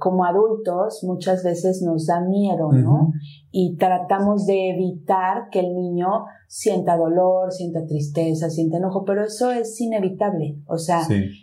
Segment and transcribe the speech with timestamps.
[0.00, 3.12] como adultos muchas veces nos da miedo, ¿no?
[3.52, 9.52] Y tratamos de evitar que el niño sienta dolor, sienta tristeza, sienta enojo, pero eso
[9.52, 10.56] es inevitable.
[10.66, 11.02] O sea,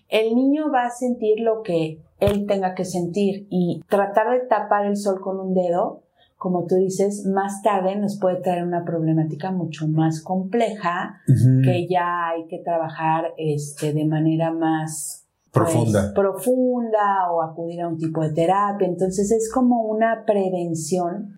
[0.10, 4.88] el niño va a sentir lo que él tenga que sentir y tratar de tapar
[4.88, 6.04] el sol con un dedo,
[6.36, 11.22] como tú dices, más tarde nos puede traer una problemática mucho más compleja
[11.64, 16.14] que ya hay que trabajar este, de manera más profunda.
[16.14, 18.88] profunda o acudir a un tipo de terapia.
[18.88, 21.38] Entonces es como una prevención.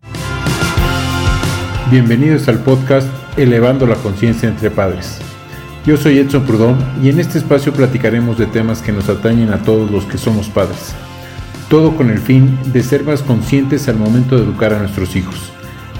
[1.91, 5.19] Bienvenidos al podcast Elevando la conciencia entre padres.
[5.85, 9.63] Yo soy Edson Prudón y en este espacio platicaremos de temas que nos atañen a
[9.63, 10.93] todos los que somos padres.
[11.69, 15.51] Todo con el fin de ser más conscientes al momento de educar a nuestros hijos.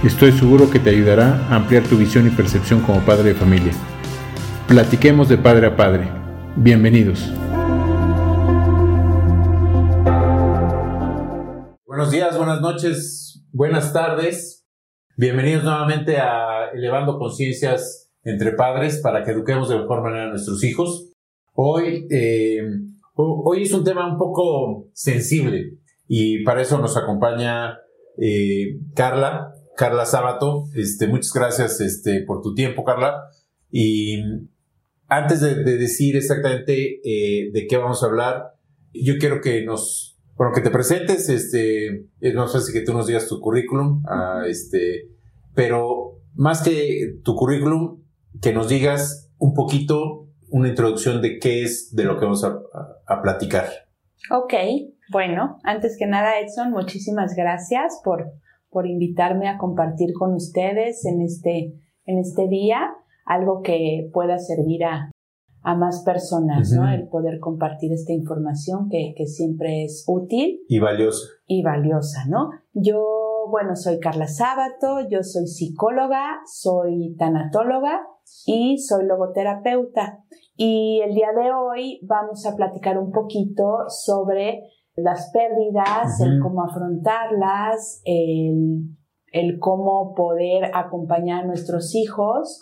[0.04, 3.74] Estoy seguro que te ayudará a ampliar tu visión y percepción como padre de familia.
[4.68, 6.08] Platiquemos de padre a padre.
[6.56, 7.32] Bienvenidos.
[12.00, 14.66] Buenos días, buenas noches, buenas tardes.
[15.18, 20.64] Bienvenidos nuevamente a Elevando Conciencias entre Padres para que eduquemos de mejor manera a nuestros
[20.64, 21.12] hijos.
[21.52, 22.62] Hoy, eh,
[23.16, 25.74] hoy es un tema un poco sensible
[26.08, 27.80] y para eso nos acompaña
[28.18, 30.70] eh, Carla, Carla Sábato.
[30.76, 33.24] Este, muchas gracias este, por tu tiempo, Carla.
[33.70, 34.24] Y
[35.10, 38.54] antes de, decir exactamente eh, de qué vamos a hablar,
[38.94, 43.08] yo quiero que nos bueno, que te presentes, este, es más fácil que tú nos
[43.08, 45.10] digas tu currículum, ah, este,
[45.54, 48.06] pero más que tu currículum,
[48.42, 52.58] que nos digas un poquito una introducción de qué es de lo que vamos a,
[53.06, 53.66] a, platicar.
[54.32, 54.54] Ok,
[55.12, 58.32] bueno, antes que nada, Edson, muchísimas gracias por,
[58.70, 61.74] por invitarme a compartir con ustedes en este,
[62.06, 62.94] en este día
[63.26, 65.12] algo que pueda servir a,
[65.62, 66.90] a más personas, ¿no?
[66.90, 70.62] El poder compartir esta información que, que, siempre es útil.
[70.68, 71.28] Y valiosa.
[71.48, 72.50] Y valiosa, ¿no?
[72.74, 78.02] Yo, bueno, soy Carla Sábato, yo soy psicóloga, soy tanatóloga
[78.46, 80.24] y soy logoterapeuta.
[80.56, 84.62] Y el día de hoy vamos a platicar un poquito sobre
[84.96, 88.96] las pérdidas, el cómo afrontarlas, el,
[89.32, 92.62] el, cómo poder acompañar a nuestros hijos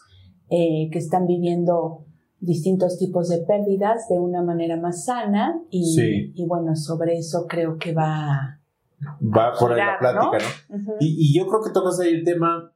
[0.50, 2.07] eh, que están viviendo
[2.40, 7.78] distintos tipos de pérdidas de una manera más sana y, y bueno, sobre eso creo
[7.78, 8.60] que va...
[9.22, 10.38] Va por ahí la plática,
[10.70, 10.96] ¿no?
[11.00, 12.74] y, y, yo creo que tocas ahí el tema,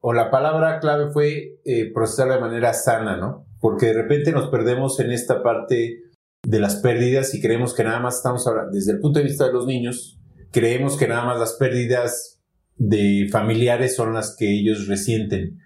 [0.00, 3.46] o la palabra clave fue eh, procesar de manera sana, ¿no?
[3.58, 6.02] Porque de repente nos perdemos en esta parte
[6.44, 9.46] de las pérdidas y creemos que nada más estamos hablando, desde el punto de vista
[9.46, 10.20] de los niños,
[10.52, 12.40] creemos que nada más las pérdidas
[12.76, 15.58] de familiares son las que ellos resienten.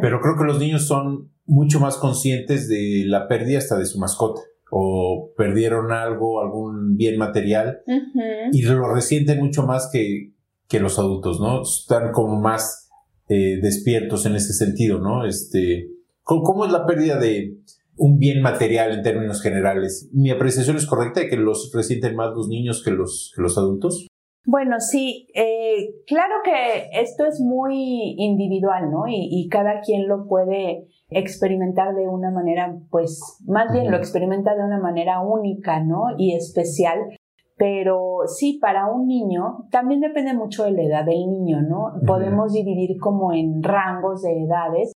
[0.00, 3.98] Pero creo que los niños son mucho más conscientes de la pérdida hasta de su
[3.98, 4.40] mascota
[4.74, 7.82] o perdieron algo, algún bien material
[8.52, 10.32] y lo resienten mucho más que,
[10.66, 11.60] que, los adultos, ¿no?
[11.62, 12.88] Están como más
[13.28, 15.26] eh, despiertos en ese sentido, ¿no?
[15.26, 15.90] Este,
[16.22, 17.58] ¿cómo, es la pérdida de
[17.96, 20.08] un bien material en términos generales?
[20.14, 23.58] ¿Mi apreciación es correcta de que los resienten más los niños que los, que los
[23.58, 24.06] adultos?
[24.44, 29.06] Bueno, sí, eh, claro que esto es muy individual, ¿no?
[29.06, 34.54] Y, y, cada quien lo puede experimentar de una manera, pues, más bien lo experimenta
[34.54, 36.04] de una manera única, ¿no?
[36.16, 36.98] Y especial.
[37.56, 41.92] Pero sí, para un niño, también depende mucho de la edad del niño, ¿no?
[42.06, 44.92] Podemos dividir como en rangos de edades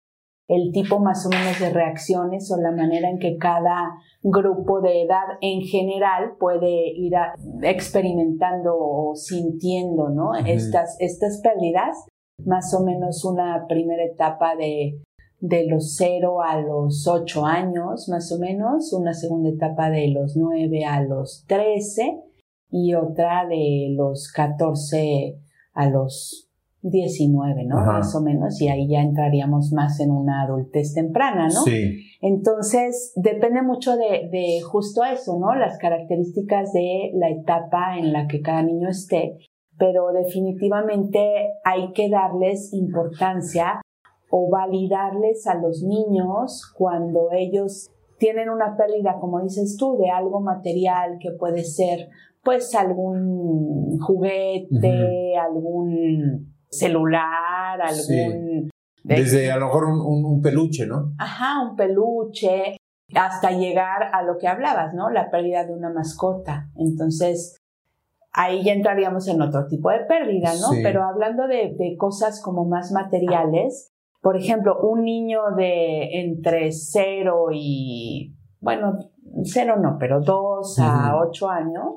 [0.48, 5.02] el tipo más o menos de reacciones o la manera en que cada grupo de
[5.02, 7.14] edad en general puede ir
[7.62, 10.34] experimentando o sintiendo ¿no?
[10.34, 12.06] estas, estas pérdidas.
[12.44, 15.00] Más o menos una primera etapa de,
[15.40, 20.36] de los 0 a los 8 años, más o menos, una segunda etapa de los
[20.36, 22.20] 9 a los 13
[22.70, 25.38] y otra de los 14
[25.74, 26.48] a los
[26.82, 27.76] 19, ¿no?
[27.84, 31.62] Más o menos, y ahí ya entraríamos más en una adultez temprana, ¿no?
[31.62, 32.02] Sí.
[32.20, 35.54] Entonces, depende mucho de, de justo eso, ¿no?
[35.54, 39.36] Las características de la etapa en la que cada niño esté,
[39.78, 41.18] pero definitivamente
[41.64, 43.80] hay que darles importancia
[44.38, 50.42] o validarles a los niños cuando ellos tienen una pérdida, como dices tú, de algo
[50.42, 52.10] material que puede ser
[52.44, 58.68] pues algún juguete, algún celular, algún...
[59.02, 61.14] Desde a lo mejor un, peluche, ¿no?
[61.16, 62.76] Ajá, un peluche,
[63.14, 65.08] hasta llegar a lo que hablabas, ¿no?
[65.08, 66.68] La pérdida de una mascota.
[66.76, 67.56] Entonces,
[68.32, 70.68] ahí ya entraríamos en otro tipo de pérdida, ¿no?
[70.82, 73.94] Pero hablando de, cosas como más materiales,
[74.26, 78.98] por ejemplo, un niño de entre cero y, bueno,
[79.44, 81.94] cero no, pero dos a ocho años,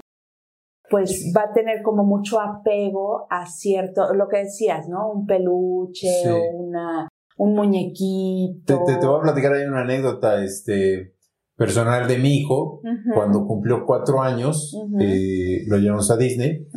[0.92, 5.10] pues va a tener como mucho apego a cierto, lo que decías, ¿no?
[5.10, 7.08] Un peluche o una,
[7.40, 8.84] un muñequito.
[8.86, 11.16] Te, te, voy a platicar ahí una anécdota, este,
[11.58, 12.80] personal de mi hijo,
[13.12, 16.68] cuando cumplió cuatro años, eh, lo llevamos a Disney,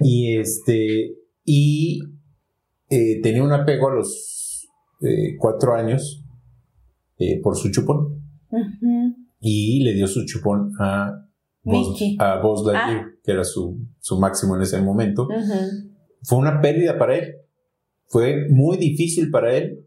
[0.00, 1.14] y este,
[1.44, 2.00] y
[2.88, 4.46] eh, tenía un apego a los
[5.00, 6.24] eh, cuatro años
[7.42, 8.22] por su chupón.
[9.40, 11.26] Y le dio su chupón a
[11.62, 13.06] Buzz, a Lightyear, ah.
[13.22, 15.28] que era su, su, máximo en ese momento.
[16.22, 17.34] Fue una pérdida para él.
[18.06, 19.84] Fue muy difícil para él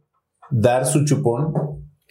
[0.52, 1.54] dar su chupón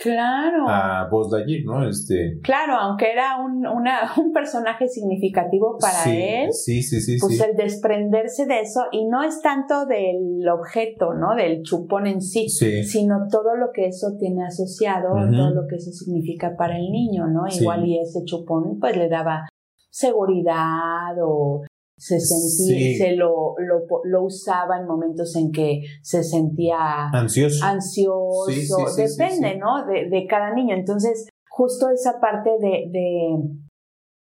[0.02, 0.64] Claro.
[0.67, 1.87] A Buzz Lightyear, ¿no?
[1.87, 2.41] Este.
[2.43, 6.52] Claro, aunque era un, una, un personaje significativo para él.
[6.52, 7.19] Sí, sí, sí.
[7.20, 11.35] Pues el desprenderse de eso, y no es tanto del objeto, ¿no?
[11.35, 15.91] Del chupón en sí, sino todo lo que eso tiene asociado, todo lo que eso
[15.93, 17.43] significa para el niño, ¿no?
[17.46, 19.49] Igual y ese chupón, pues le daba
[19.91, 21.62] seguridad o
[22.00, 28.97] se sentía, se lo, lo, lo, usaba en momentos en que se sentía ansioso, ansioso
[28.97, 29.85] depende, ¿no?
[29.85, 30.75] De, de, cada niño.
[30.75, 33.37] Entonces, justo esa parte de, de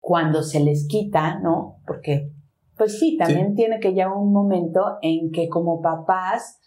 [0.01, 1.81] cuando se les quita, ¿no?
[1.87, 2.33] Porque,
[2.77, 6.59] pues sí, también tiene que llegar un momento en que como papás,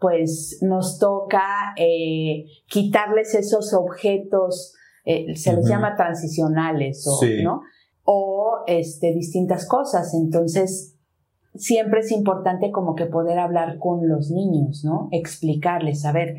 [0.00, 4.74] pues nos toca eh, quitarles esos objetos,
[5.04, 7.62] eh, se les llama transicionales, o, ¿no?
[8.06, 10.14] O este, distintas cosas.
[10.14, 10.96] Entonces,
[11.54, 15.08] siempre es importante como que poder hablar con los niños, ¿no?
[15.12, 16.36] Explicarles, a ver,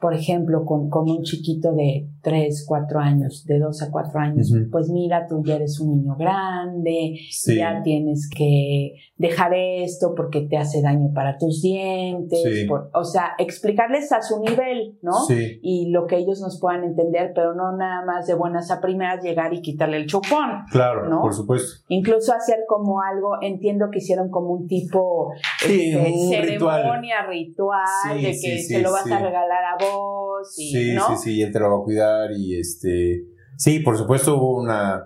[0.00, 4.52] por ejemplo, con, con un chiquito de 3, 4 años, de 2 a 4 años,
[4.70, 10.58] pues mira, tú ya eres un niño grande, ya tienes que dejar esto porque te
[10.58, 15.14] hace daño para tus dientes, o sea, explicarles a su nivel, ¿no?
[15.62, 19.22] Y lo que ellos nos puedan entender, pero no nada más de buenas a primeras
[19.22, 20.64] llegar y quitarle el chupón.
[20.70, 21.22] Claro, ¿no?
[21.22, 21.84] por supuesto.
[21.88, 25.32] Incluso hacer como algo, entiendo que hicieron como un tipo
[25.64, 30.27] este, ceremonia, ritual, de que se lo vas a regalar a vos.
[30.56, 33.24] Y, sí, sí, sí, él te lo va a cuidar y este,
[33.56, 35.02] sí, por supuesto hubo una,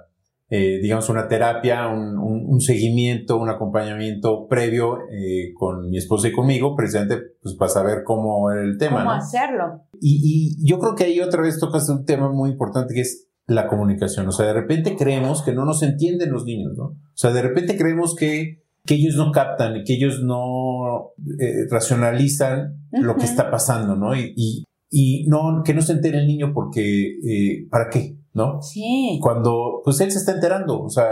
[0.49, 6.32] eh, digamos, una terapia, un, un, seguimiento, un acompañamiento previo eh, con mi esposa y
[6.32, 8.99] conmigo, precisamente pues, para saber cómo era el tema.
[8.99, 9.82] ¿Cómo hacerlo?
[10.00, 10.20] Y,
[10.61, 13.69] y yo creo que ahí otra vez tocas un tema muy importante que es la
[13.69, 14.28] comunicación.
[14.28, 16.85] O sea, de repente creemos que no nos entienden los niños, ¿no?
[16.85, 22.76] O sea, de repente creemos que, que ellos no captan, que ellos no eh, racionalizan
[22.93, 24.14] lo que está pasando, ¿no?
[24.14, 24.64] Y, y,
[24.94, 28.19] y no, que no se entere el niño porque, eh, ¿para qué?
[28.35, 28.61] ¿No?
[28.61, 29.19] Sí.
[29.23, 31.06] Cuando, pues él se está enterando, o sea,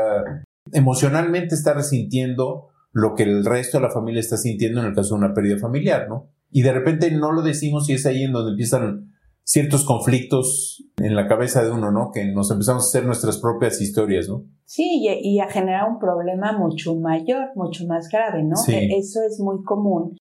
[0.71, 5.15] emocionalmente está resintiendo lo que el resto de la familia está sintiendo en el caso
[5.15, 6.29] de una pérdida familiar, ¿no?
[6.50, 11.17] Y de repente no lo decimos y es ahí en donde empiezan ciertos conflictos en
[11.17, 12.11] la cabeza de uno, ¿no?
[12.12, 14.44] Que nos empezamos a hacer nuestras propias historias, ¿no?
[14.67, 18.56] Sí, y, a generar un problema mucho mayor, mucho más grave, ¿no?
[18.56, 18.75] Sí.
[18.75, 20.19] E, eso es muy común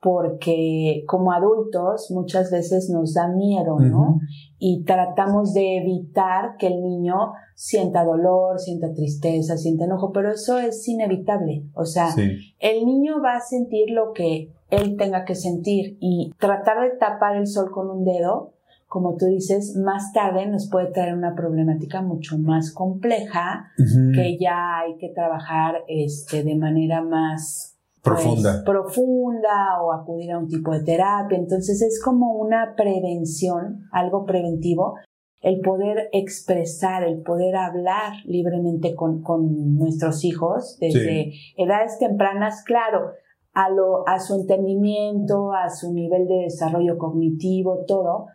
[0.00, 4.20] porque como adultos muchas veces nos da miedo, ¿no?
[4.58, 10.58] Y tratamos de evitar que el niño sienta dolor, sienta tristeza, sienta enojo, pero eso
[10.58, 11.64] es inevitable.
[11.74, 12.14] O sea,
[12.58, 17.36] el niño va a sentir lo que él tenga que sentir y tratar de tapar
[17.36, 18.54] el sol con un dedo,
[18.86, 23.70] como tú dices, más tarde nos puede traer una problemática mucho más compleja
[24.14, 27.69] que ya hay que trabajar este, de manera más
[28.02, 28.52] profunda.
[28.52, 31.38] Pues, profunda o acudir a un tipo de terapia.
[31.38, 34.94] Entonces es como una prevención, algo preventivo,
[35.40, 43.12] el poder expresar, el poder hablar libremente con, con nuestros hijos desde edades tempranas, claro,
[43.54, 48.26] a, lo, a su entendimiento, a su nivel de desarrollo cognitivo, todo,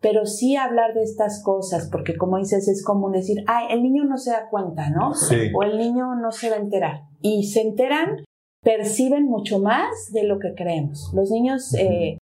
[0.00, 4.04] pero sí hablar de estas cosas, porque como dices, es común decir, ay, el niño
[4.04, 5.12] no se da cuenta, ¿no?
[5.54, 7.02] O el niño no se va a enterar.
[7.20, 8.24] Y se enteran
[8.64, 11.12] perciben mucho más de lo que creemos.
[11.14, 12.18] Los niños eh,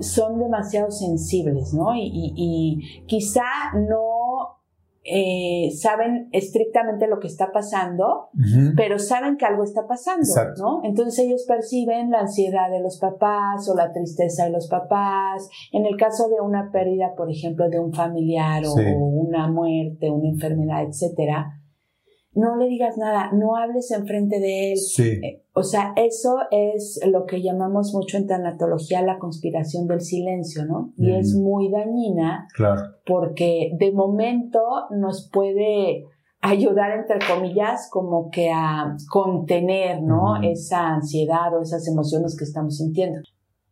[0.00, 1.92] son demasiado sensibles, ¿no?
[1.94, 3.44] Y, quizá
[3.74, 4.58] no
[5.04, 8.28] eh, saben estrictamente lo que está pasando,
[8.76, 10.26] pero saben que algo está pasando,
[10.58, 10.80] ¿no?
[10.84, 15.48] Entonces ellos perciben la ansiedad de los papás o la tristeza de los papás.
[15.72, 20.28] En el caso de una pérdida, por ejemplo, de un familiar o una muerte, una
[20.28, 21.57] enfermedad, etcétera,
[22.38, 24.78] no le digas nada, no hables enfrente de él.
[24.98, 30.64] Eh, o sea, eso es lo que llamamos mucho en tanatología la conspiración del silencio,
[30.64, 30.92] ¿no?
[30.96, 32.46] Y es muy dañina.
[32.54, 32.82] Claro.
[33.04, 36.04] Porque de momento nos puede
[36.40, 40.40] ayudar, entre comillas, como que a contener, ¿no?
[40.40, 43.20] Esa ansiedad o esas emociones que estamos sintiendo.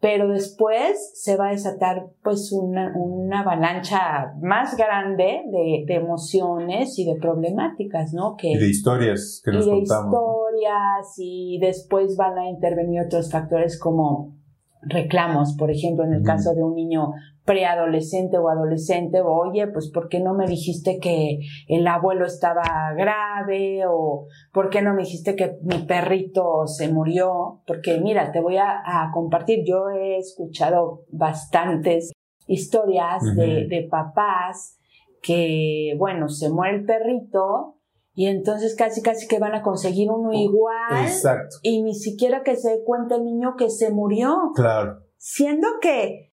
[0.07, 2.93] Pero después se va a desatar pues una,
[3.41, 8.37] avalancha más grande de, emociones y de problemáticas, ¿no?
[8.37, 13.33] Que, y de historias que nos y de historias y después van a intervenir otros
[13.33, 14.37] factores como
[14.83, 17.13] reclamos, por ejemplo, en el caso de un niño
[17.45, 23.85] preadolescente o adolescente, oye, pues ¿por qué no me dijiste que el abuelo estaba grave?
[23.89, 27.63] o ¿por qué no me dijiste que mi perrito se murió?
[27.67, 32.13] Porque mira, te voy a, compartir, yo he escuchado bastantes
[32.49, 34.79] historias de, de papás
[35.23, 37.76] que, bueno, se muere el perrito
[38.17, 41.05] y entonces casi casi que van a conseguir uno igual.
[41.05, 41.57] Exacto.
[41.63, 44.53] Y ni siquiera que se dé cuenta el niño que se murió.
[44.55, 45.03] Claro.
[45.19, 46.33] Siendo que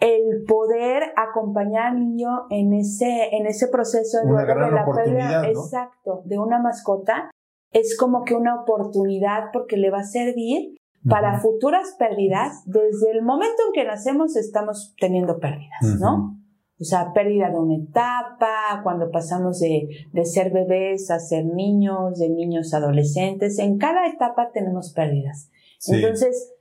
[0.00, 6.38] el poder acompañar al niño en ese, en ese proceso de la pérdida, exacto, de
[6.38, 7.30] una mascota,
[7.72, 10.78] es como que una oportunidad porque le va a servir
[11.10, 12.62] para futuras pérdidas.
[12.64, 16.38] Desde el momento en que nacemos estamos teniendo pérdidas, ¿no?
[16.80, 22.18] O sea, pérdida de una etapa, cuando pasamos de, de, ser bebés a ser niños,
[22.18, 25.50] de niños a adolescentes, en cada etapa tenemos pérdidas.
[25.88, 26.52] Entonces,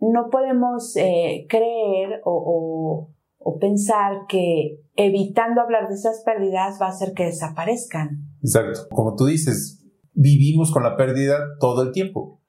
[0.00, 6.90] no podemos eh, creer o, o, pensar que evitando hablar de esas pérdidas va a
[6.90, 8.28] hacer que desaparezcan.
[8.42, 8.86] Exacto.
[8.90, 12.40] Como tú dices, vivimos con la pérdida todo el tiempo.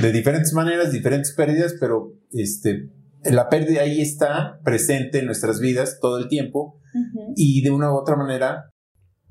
[0.00, 2.90] De diferentes maneras, diferentes pérdidas, pero este,
[3.24, 6.78] la pérdida ahí está presente en nuestras vidas todo el tiempo
[7.36, 8.70] y de una u otra manera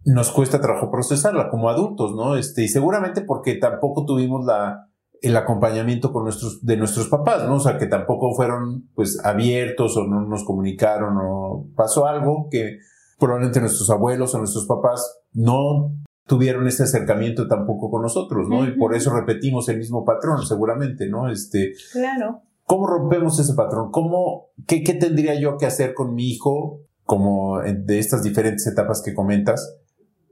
[0.05, 2.35] nos cuesta trabajo procesarla como adultos, ¿no?
[2.35, 4.87] Este, y seguramente porque tampoco tuvimos la,
[5.21, 7.55] el acompañamiento con nuestros, de nuestros papás, ¿no?
[7.55, 12.77] O sea, que tampoco fueron, pues, abiertos o no nos comunicaron o pasó algo que
[13.19, 15.93] probablemente nuestros abuelos o nuestros papás no
[16.25, 18.65] tuvieron ese acercamiento tampoco con nosotros, ¿no?
[18.65, 21.29] Y por eso repetimos el mismo patrón, seguramente, ¿no?
[21.29, 21.73] Este.
[21.91, 22.43] Claro.
[22.69, 23.89] ¿Cómo rompemos ese patrón?
[23.89, 29.01] ¿Cómo, qué, qué tendría yo que hacer con mi hijo, como de estas diferentes etapas
[29.03, 29.75] que comentas,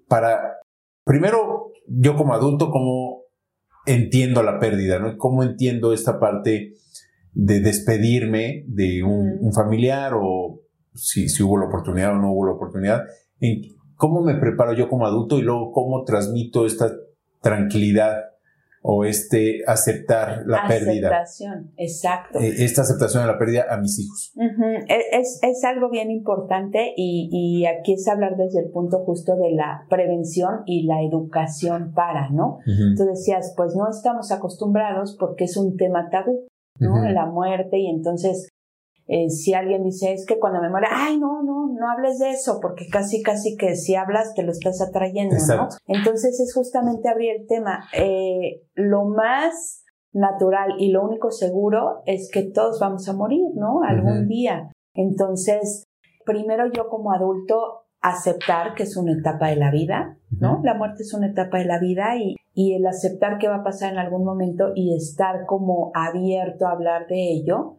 [0.08, 0.58] para,
[1.03, 3.24] primero, yo como adulto, cómo
[3.88, 5.17] entiendo la pérdida, ¿no?
[5.17, 6.74] ¿Cómo entiendo esta parte
[7.34, 10.62] de despedirme de un, familiar o
[10.94, 13.01] si, si, hubo la oportunidad o no hubo la oportunidad?
[13.96, 16.91] ¿Cómo me preparo yo como adulto y luego cómo transmito esta
[17.41, 18.13] tranquilidad
[18.89, 21.10] o este aceptar la pérdida.
[21.10, 22.39] Aceptación, exacto.
[22.39, 24.32] Eh, esta aceptación de la pérdida a mis hijos.
[24.38, 29.36] E, es, es, algo bien importante y, y, aquí es hablar desde el punto justo
[29.36, 32.60] de la prevención y la educación para, ¿no?
[32.96, 36.48] Tú decías, pues no estamos acostumbrados porque es un tema tabú,
[36.79, 37.10] ¿no?
[37.10, 38.48] La muerte y entonces
[39.07, 42.31] eh, si alguien dice, es que cuando me muera, ay, no, no, no hables de
[42.31, 45.69] eso, porque casi, casi que si hablas te lo estás atrayendo, ¿no?
[45.87, 47.85] Entonces es justamente abrir el tema.
[47.93, 53.81] Eh, lo más natural y lo único seguro es que todos vamos a morir, ¿no?
[53.83, 54.71] Algún día.
[54.93, 55.85] Entonces,
[56.25, 60.59] primero yo como adulto aceptar que es una etapa de la vida, ¿no?
[60.63, 63.63] La muerte es una etapa de la vida y, y el aceptar que va a
[63.63, 67.77] pasar en algún momento y estar como abierto a hablar de ello,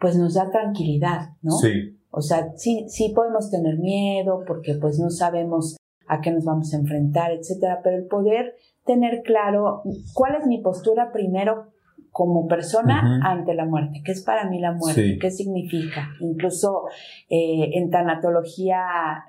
[0.00, 1.52] pues nos da tranquilidad, ¿no?
[1.52, 1.98] Sí.
[2.10, 5.76] O sea, sí, sí podemos tener miedo porque pues no sabemos
[6.08, 9.82] a qué nos vamos a enfrentar, etcétera, pero el poder tener claro
[10.14, 11.68] cuál es mi postura primero
[12.10, 16.08] como persona ante la muerte, qué es para mí la muerte, qué significa.
[16.18, 16.86] Incluso
[17.28, 18.82] eh, en tanatología,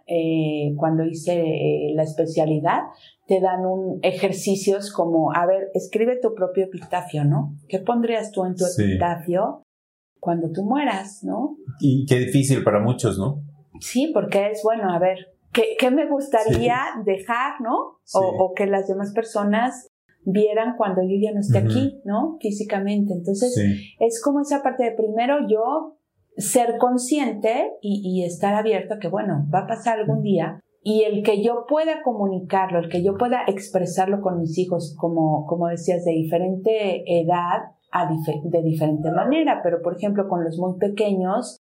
[0.08, 2.80] eh, cuando hice eh, la especialidad,
[3.28, 7.54] te dan un ejercicios como, a ver, escribe tu propio epitafio, ¿no?
[7.68, 9.62] ¿Qué pondrías tú en tu epitafio?
[10.22, 11.58] Cuando tú mueras, ¿no?
[11.82, 13.44] Y qué difícil para muchos, ¿no?
[13.82, 15.18] Sí, porque es, bueno, a ver,
[15.52, 17.98] ¿qué, qué me gustaría dejar, ¿no?
[18.14, 19.90] O, que las demás personas
[20.24, 22.38] vieran cuando yo ya no esté aquí, ¿no?
[22.40, 23.14] Físicamente.
[23.14, 23.58] Entonces,
[24.00, 25.98] es como esa parte de primero yo
[26.38, 31.04] ser consciente y, y estar abierto a que, bueno, va a pasar algún día y
[31.04, 35.68] el que yo pueda comunicarlo, el que yo pueda expresarlo con mis hijos, como, como
[35.68, 37.76] decías, de diferente edad,
[38.44, 41.58] de diferente manera, pero por ejemplo con los muy pequeños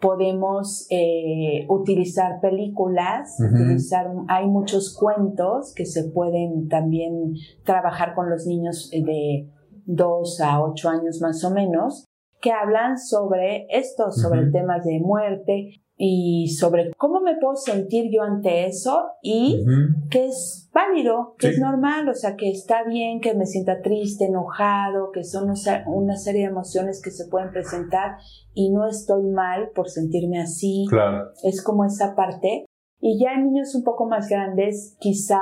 [0.00, 8.46] podemos eh, utilizar películas, utilizar, hay muchos cuentos que se pueden también trabajar con los
[8.46, 9.48] niños de
[9.86, 12.04] 2 a 8 años más o menos,
[12.40, 18.22] que hablan sobre esto, sobre temas de muerte, y sobre cómo me puedo sentir yo
[18.22, 19.64] ante eso y
[20.10, 24.26] que es válido, que es normal, o sea, que está bien que me sienta triste,
[24.26, 25.54] enojado, que son
[25.86, 28.18] una serie de emociones que se pueden presentar
[28.52, 30.84] y no estoy mal por sentirme así.
[30.90, 31.30] Claro.
[31.42, 32.66] Es como esa parte.
[33.00, 35.40] Y ya en niños un poco más grandes, quizá,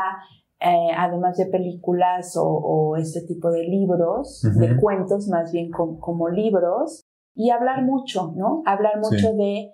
[0.61, 7.02] eh, además de películas o, este tipo de libros, de cuentos, más bien como libros,
[7.34, 8.62] y hablar mucho, ¿no?
[8.66, 9.73] Hablar mucho de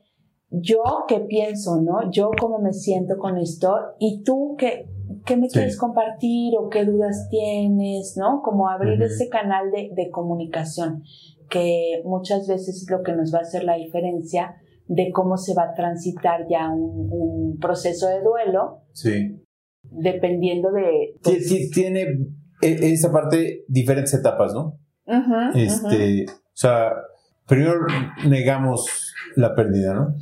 [0.50, 2.10] yo qué pienso, ¿no?
[2.10, 4.88] Yo cómo me siento con esto y tú qué,
[5.24, 8.42] qué me quieres compartir o qué dudas tienes, ¿no?
[8.42, 11.04] Como abrir ese canal de, de, comunicación
[11.48, 15.54] que muchas veces es lo que nos va a hacer la diferencia de cómo se
[15.54, 18.82] va a transitar ya un, un proceso de duelo.
[18.92, 19.40] Sí.
[19.82, 21.16] Dependiendo de...
[21.22, 22.06] Pues, tiene
[22.60, 24.78] e, esa parte diferentes etapas, ¿no?
[25.54, 26.92] este, o sea,
[27.46, 27.80] primero
[28.28, 30.14] negamos la pérdida, ¿no?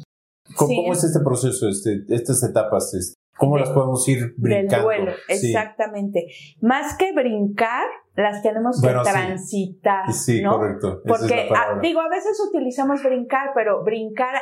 [0.58, 2.92] ¿Cómo, es este proceso, este, estas etapas?
[2.94, 4.88] Este, ¿Cómo las podemos ir brincando?
[4.88, 6.26] Del duelo, exactamente.
[6.60, 7.86] Más que brincar,
[8.16, 10.12] las tenemos que transitar.
[10.12, 11.00] Sí, correcto.
[11.06, 14.34] Porque, ah, digo, a veces utilizamos brincar, pero brincar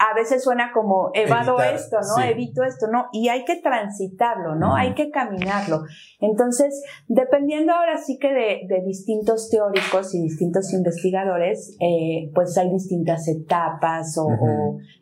[0.00, 2.24] a veces suena como evado esto, ¿no?
[2.24, 3.08] Evito esto, ¿no?
[3.12, 4.74] Y hay que transitarlo, ¿no?
[4.74, 5.82] Hay que caminarlo.
[6.20, 13.28] Entonces, dependiendo ahora sí que de, distintos teóricos y distintos investigadores, eh, pues hay distintas
[13.28, 14.26] etapas o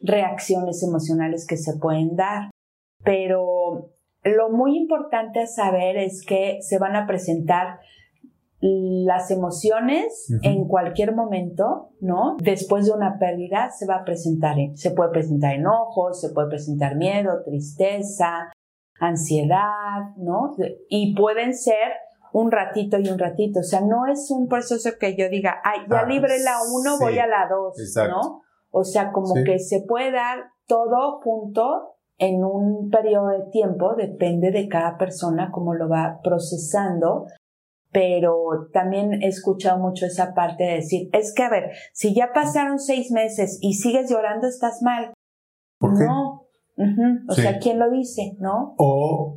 [0.02, 2.50] reacciones emocionales que se pueden dar.
[3.04, 3.92] Pero
[4.24, 7.78] lo muy importante a saber es que se van a presentar
[8.60, 12.36] las emociones en cualquier momento, ¿no?
[12.40, 16.96] Después de una pérdida se va a presentar, se puede presentar enojo, se puede presentar
[16.96, 18.50] miedo, tristeza,
[18.98, 20.56] ansiedad, ¿no?
[20.88, 21.92] Y pueden ser
[22.32, 25.80] un ratito y un ratito, o sea, no es un proceso que yo diga, ay,
[25.88, 27.76] ya ah, libre la uno, voy a la dos,
[28.08, 28.42] ¿no?
[28.70, 34.50] O sea, como que se puede dar todo junto en un periodo de tiempo, depende
[34.50, 37.26] de cada persona cómo lo va procesando
[37.90, 42.32] pero también he escuchado mucho esa parte de decir, es que a ver, si ya
[42.34, 45.12] pasaron seis meses y sigues llorando, estás mal.
[45.78, 46.04] ¿Por qué?
[46.04, 46.44] No.
[47.28, 48.36] O sea, ¿quién lo dice?
[48.38, 48.74] ¿No?
[48.78, 49.36] O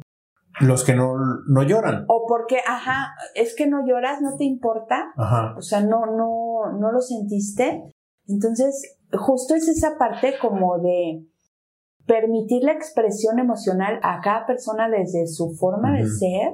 [0.59, 1.13] los que no,
[1.47, 2.05] no lloran.
[2.07, 5.11] O porque, ajá, es que no lloras, no te importa.
[5.15, 5.55] Ajá.
[5.57, 7.83] O sea, no, no, no lo sentiste.
[8.27, 11.25] Entonces, justo es esa parte como de
[12.05, 16.51] permitir la expresión emocional a cada persona desde su forma de ser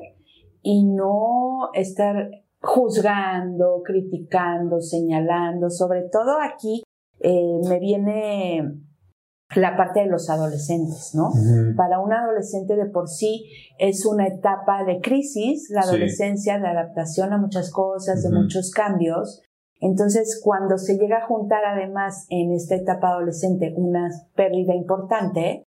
[0.70, 5.70] y no estar juzgando, criticando, señalando.
[5.70, 6.84] Sobre todo aquí
[7.22, 8.84] eh, me viene
[9.56, 11.32] la parte de los adolescentes, ¿no?
[11.78, 13.50] Para un adolescente de por sí
[13.80, 19.42] es una etapa de crisis, la adolescencia, de adaptación a muchas cosas, de muchos cambios.
[19.80, 25.64] Entonces, cuando se llega a juntar además en esta etapa adolescente una pérdida importante,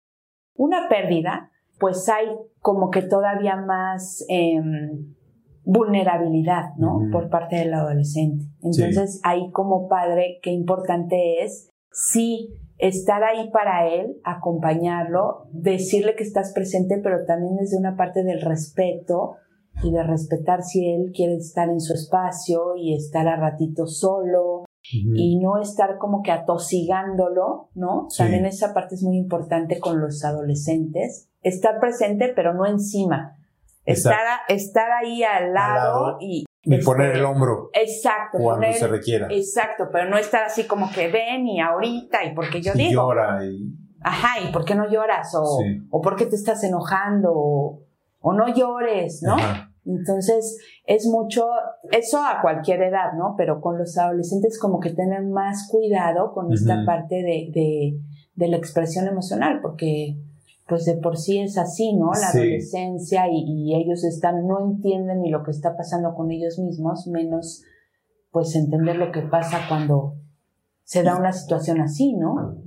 [0.55, 2.27] una pérdida pues hay
[2.61, 5.15] como que todavía más em,
[5.65, 7.01] vulnerabilidad, ¿no?
[7.11, 8.45] Por parte del adolescente.
[8.63, 16.25] Entonces, ahí como padre, qué importante es, sí, estar ahí para él, acompañarlo, decirle que
[16.25, 19.37] estás presente, pero también desde una parte del respeto
[19.83, 24.64] y de respetar si él quiere estar en su espacio y estar a ratito solo
[24.91, 28.09] y no estar como que atosigándolo, ¿no?
[28.17, 33.37] También esa parte es muy importante con los adolescentes estar presente, pero no encima.
[33.85, 34.17] Estar,
[34.49, 36.45] estar ahí al lado, y...
[36.85, 37.71] poner el hombro.
[37.75, 38.39] Exacto.
[38.39, 39.29] Cuando se requiera.
[39.31, 42.93] Exacto, pero no estar así como que ven y ahorita y porque yo digo.
[42.93, 43.73] Llora y...
[44.01, 48.55] Ajá, y por qué no lloras o, o por qué te estás enojando o, no
[48.55, 49.37] llores, ¿no?
[49.87, 51.47] Entonces, es mucho,
[51.91, 53.35] eso a cualquier edad, ¿no?
[53.39, 57.99] Pero con los adolescentes como que tener más cuidado con esta parte de, de,
[58.35, 60.19] de la expresión emocional, porque
[60.67, 62.11] pues de por sí es así, ¿no?
[62.13, 67.07] La adolescencia y, ellos están, no entienden ni lo que está pasando con ellos mismos,
[67.07, 67.63] menos
[68.31, 70.17] pues entender lo que pasa cuando
[70.83, 72.63] se da una situación así, ¿no?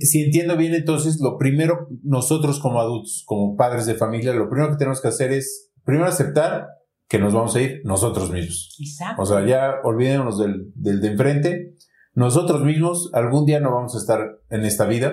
[0.00, 4.70] si entiendo bien, entonces, lo primero, nosotros como adultos, como padres de familia, lo primero
[4.70, 6.66] que tenemos que hacer es, primero aceptar
[7.12, 8.74] que nos vamos a ir nosotros mismos.
[8.80, 9.20] Exacto.
[9.20, 11.76] O sea, ya olvidémonos del, del de enfrente
[12.14, 15.12] nosotros mismos algún día no vamos a estar en esta vida,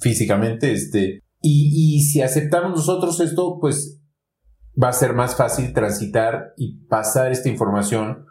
[0.00, 4.02] físicamente, este, y, y, si aceptamos nosotros esto, pues
[4.82, 8.26] va a ser más fácil transitar y pasar esta información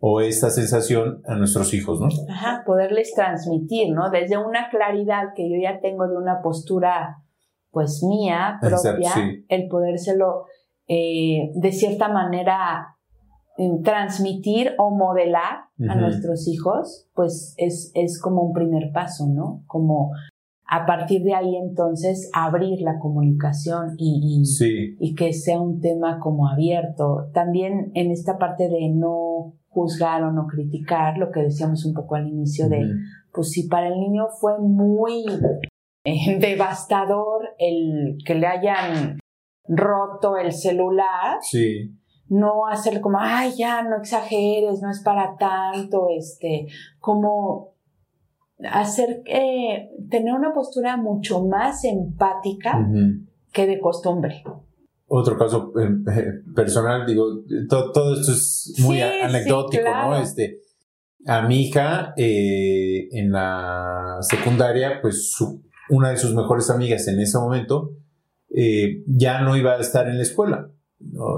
[0.00, 2.08] o esta sensación a nuestros hijos, ¿no?
[2.32, 4.10] Ajá, poderles transmitir, ¿no?
[4.10, 7.22] Desde una claridad que yo ya tengo de una postura,
[7.70, 9.12] pues mía, propia,
[9.48, 10.46] el podérselo
[10.88, 12.96] eh, de cierta manera
[13.82, 19.64] transmitir o modelar a nuestros hijos, pues es, es como un primer paso, ¿no?
[19.66, 20.12] Como
[20.68, 24.44] a partir de ahí entonces abrir la comunicación y,
[25.00, 27.30] y, que sea un tema como abierto.
[27.32, 32.16] También en esta parte de no juzgar o no criticar, lo que decíamos un poco
[32.16, 32.82] al inicio de,
[33.32, 35.24] pues si para el niño fue muy
[36.04, 39.18] eh, devastador el que le hayan
[39.68, 41.94] roto el celular, sí
[42.28, 46.66] no hacer como, ay, ya, no exageres, no es para tanto, este,
[46.98, 47.74] como
[48.70, 52.86] hacer, eh, tener una postura mucho más empática
[53.52, 54.42] que de costumbre.
[55.06, 57.24] Otro caso eh, personal, digo,
[57.68, 60.16] todo, esto es muy anecdótico, ¿no?
[60.16, 60.58] Este,
[61.26, 65.34] a mi hija eh, en la secundaria, pues
[65.88, 67.92] una de sus mejores amigas en ese momento
[68.50, 70.72] ya no iba a estar en la escuela.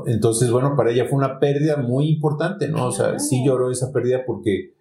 [0.07, 2.87] Entonces, bueno, para ella fue una pérdida muy importante, ¿no?
[2.87, 4.75] O sea, sí lloró esa pérdida porque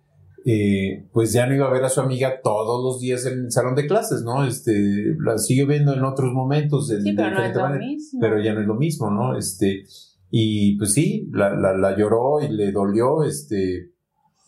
[0.45, 3.51] eh, pues ya no iba a ver a su amiga todos los días en el
[3.51, 4.45] salón de clases, ¿no?
[4.45, 4.73] Este,
[5.19, 8.61] la sigue viendo en otros momentos de, sí, pero, no es lo pero ya no
[8.61, 9.37] es lo mismo, ¿no?
[9.37, 9.83] Este,
[10.31, 13.91] y pues sí, la, la, lloró y le dolió, este,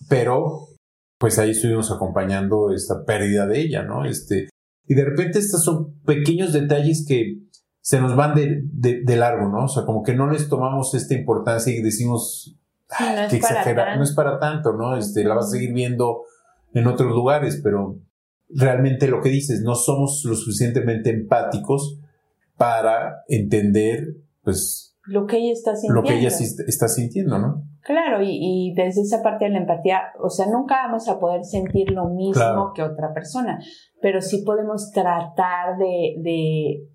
[0.08, 0.68] pero
[1.18, 4.06] pues ahí estuvimos acompañando esta pérdida de ella, ¿no?
[4.06, 4.50] Este,
[4.88, 7.42] y de repente estos son pequeños detalles que
[7.82, 8.62] se nos van de,
[9.04, 9.66] de, largo, ¿no?
[9.66, 12.56] O sea, como que no les tomamos esta importancia y decimos,
[13.00, 14.96] no que exagera, no es para tanto, ¿no?
[14.96, 16.22] Este, la vas a seguir viendo
[16.74, 17.98] en otros lugares, pero
[18.50, 22.00] realmente lo que dices, no somos lo suficientemente empáticos
[22.56, 26.02] para entender, pues, lo que ella está sintiendo.
[26.02, 26.30] Lo que ella
[26.68, 27.64] está sintiendo, ¿no?
[27.82, 31.44] Claro, y, y, desde esa parte de la empatía, o sea, nunca vamos a poder
[31.44, 33.60] sentir lo mismo que otra persona,
[34.00, 36.91] pero sí podemos tratar de, de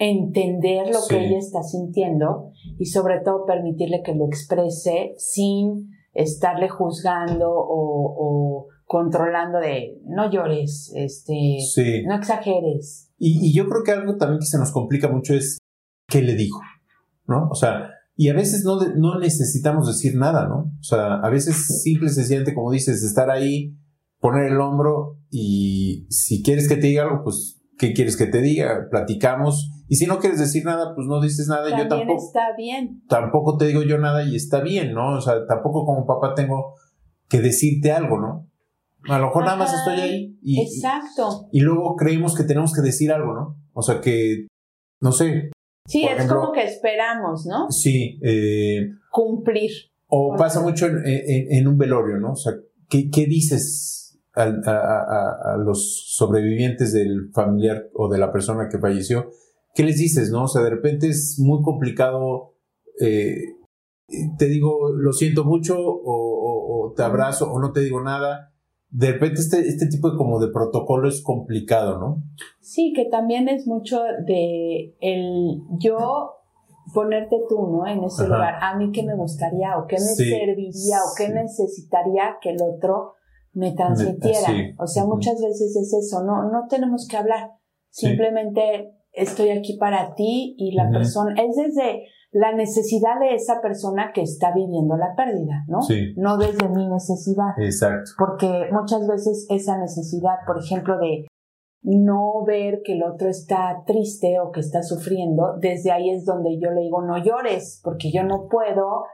[0.00, 6.70] entender lo que ella está sintiendo y sobre todo permitirle que lo exprese sin estarle
[6.70, 11.58] juzgando o, controlando de no llores, este,
[12.06, 13.12] no exageres.
[13.18, 15.58] Y, yo creo que algo también que se nos complica mucho es
[16.08, 16.58] qué le digo,
[17.28, 17.48] ¿no?
[17.50, 20.72] O sea, y a veces no, no necesitamos decir nada, ¿no?
[20.80, 23.76] O sea, a veces simple y sencillamente, como dices, estar ahí,
[24.18, 28.40] poner el hombro y si quieres que te diga algo, pues, ¿qué quieres que te
[28.40, 28.88] diga?
[28.90, 31.64] Platicamos y si no quieres decir nada, pues no dices nada.
[31.64, 32.24] También yo tampoco.
[32.24, 33.02] está bien.
[33.08, 35.16] Tampoco te digo yo nada y está bien, ¿no?
[35.16, 36.76] O sea, tampoco como papá tengo
[37.28, 38.48] que decirte algo, ¿no?
[39.08, 40.38] A lo mejor nada más estoy ahí.
[40.42, 41.48] Y, Exacto.
[41.50, 43.56] Y, luego creemos que tenemos que decir algo, ¿no?
[43.72, 44.46] O sea, que,
[45.00, 45.50] no sé.
[45.88, 47.68] Sí, es como que esperamos, ¿no?
[47.68, 48.20] Sí.
[48.22, 49.72] Eh, Cumplir.
[50.06, 52.34] O pasa mucho en, un velorio, ¿no?
[52.34, 52.52] O sea,
[52.88, 58.78] ¿qué, qué dices a, a, a, los sobrevivientes del familiar o de la persona que
[58.78, 59.30] falleció?
[59.74, 60.44] ¿Qué les dices, no?
[60.44, 62.54] O sea, de repente es muy complicado,
[63.00, 63.36] eh,
[64.38, 68.52] te digo, lo siento mucho, o, te abrazo, o no te digo nada.
[68.88, 72.24] De repente este, este tipo de como de protocolo es complicado, ¿no?
[72.60, 76.32] Sí, que también es mucho de el yo
[76.92, 77.86] ponerte tú, ¿no?
[77.86, 78.54] En ese lugar.
[78.60, 83.14] A mí qué me gustaría, o qué me serviría, o qué necesitaría que el otro
[83.52, 84.74] me transmitiera.
[84.78, 87.52] o sea, muchas veces es eso, no, no tenemos que hablar.
[87.90, 94.12] Simplemente estoy aquí para ti y la persona, es desde la necesidad de esa persona
[94.14, 95.82] que está viviendo la pérdida, ¿no?
[95.82, 96.14] Sí.
[96.16, 97.58] No desde mi necesidad.
[97.58, 98.12] Exacto.
[98.18, 101.26] Porque muchas veces esa necesidad, por ejemplo, de
[101.82, 106.58] no ver que el otro está triste o que está sufriendo, desde ahí es donde
[106.60, 109.04] yo le digo, no llores, porque yo no puedo,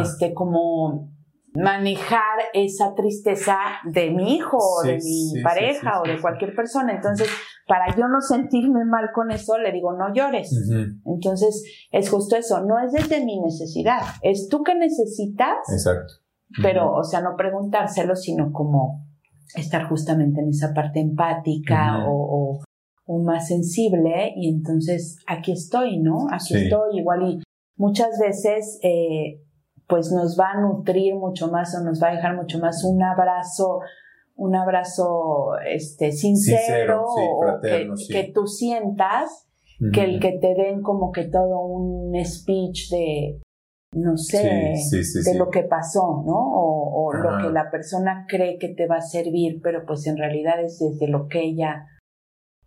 [0.00, 1.12] este, como
[1.54, 6.92] manejar esa tristeza de mi hijo o de mi pareja o de cualquier persona.
[6.92, 7.28] Entonces,
[7.66, 10.50] para yo no sentirme mal con eso, le digo, no llores.
[11.06, 15.58] Entonces, es justo eso, no es desde mi necesidad, es tú que necesitas.
[15.72, 16.14] Exacto.
[16.62, 19.06] Pero, o sea, no preguntárselo, sino como
[19.56, 22.60] estar justamente en esa parte empática o,
[23.06, 24.32] o, más sensible.
[24.36, 26.26] Y entonces, aquí estoy, ¿no?
[26.30, 27.42] Aquí estoy igual y
[27.76, 28.78] muchas veces...
[28.82, 29.40] Eh,
[29.86, 33.02] pues nos va a nutrir mucho más o nos va a dejar mucho más un
[33.02, 33.80] abrazo,
[34.36, 39.48] un abrazo este, sincero, o que, tú sientas
[39.92, 43.40] que el que te den como que todo un speech de,
[43.92, 44.74] no sé,
[45.24, 46.34] de lo que pasó, ¿no?
[46.36, 50.60] O, lo que la persona cree que te va a servir, pero pues en realidad
[50.62, 51.86] es desde lo que ella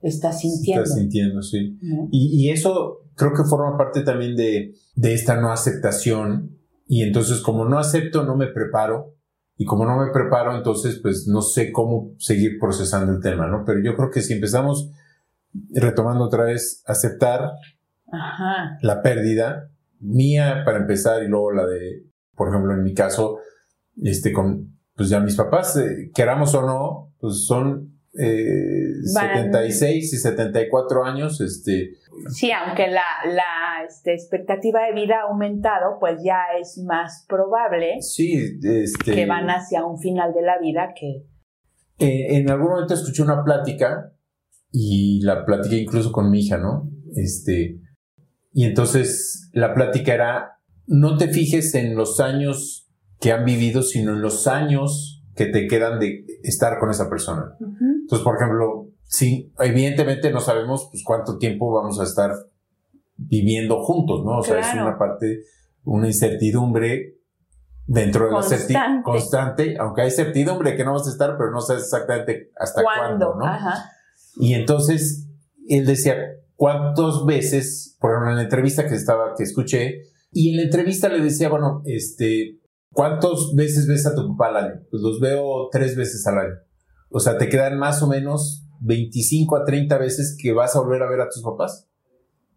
[0.02, 0.84] está sintiendo.
[0.84, 1.78] Está sintiendo, sí.
[2.12, 7.42] Y, y, eso creo que forma parte también de, de esta no aceptación y entonces
[7.42, 9.17] como no acepto, no me preparo.
[9.58, 13.64] Y como no me preparo, entonces pues no sé cómo seguir procesando el tema, ¿no?
[13.66, 14.92] Pero yo creo que si empezamos
[15.74, 17.54] retomando otra vez, aceptar
[18.82, 22.04] la pérdida mía para empezar y luego la de,
[22.36, 23.40] por ejemplo, en mi caso,
[24.02, 30.18] este, con, pues ya mis papás, eh, queramos o no, pues son eh, 76 y
[30.18, 31.92] 74 años, este.
[32.30, 38.02] Sí, aunque la, la este, expectativa de vida ha aumentado, pues ya es más probable
[38.02, 41.26] sí, este, que van hacia un final de la vida que...
[42.00, 44.14] Eh, en algún momento escuché una plática
[44.72, 46.90] y la platiqué incluso con mi hija, ¿no?
[47.16, 47.80] Este,
[48.52, 54.14] y entonces la plática era no te fijes en los años que han vivido, sino
[54.14, 57.56] en los años que te quedan de estar con esa persona.
[58.08, 62.32] Entonces, por ejemplo, sí, evidentemente no sabemos pues cuánto tiempo vamos a estar
[63.18, 64.38] viviendo juntos, ¿no?
[64.38, 65.42] O sea, es una parte,
[65.84, 67.18] una incertidumbre
[67.86, 71.60] dentro de la certidumbre constante, aunque hay certidumbre que no vas a estar, pero no
[71.60, 73.46] sabes exactamente hasta cuándo, ¿no?
[74.38, 75.28] Y entonces
[75.68, 76.16] él decía,
[76.56, 81.10] ¿cuántas veces, por ejemplo, en la entrevista que estaba, que escuché, y en la entrevista
[81.10, 82.62] le decía, bueno, este,
[82.94, 84.82] ¿cuántas veces ves a tu papá al año?
[84.90, 86.67] Pues los veo tres veces al año.
[87.10, 91.02] O sea, te quedan más o menos 25 a 30 veces que vas a volver
[91.02, 91.88] a ver a tus papás.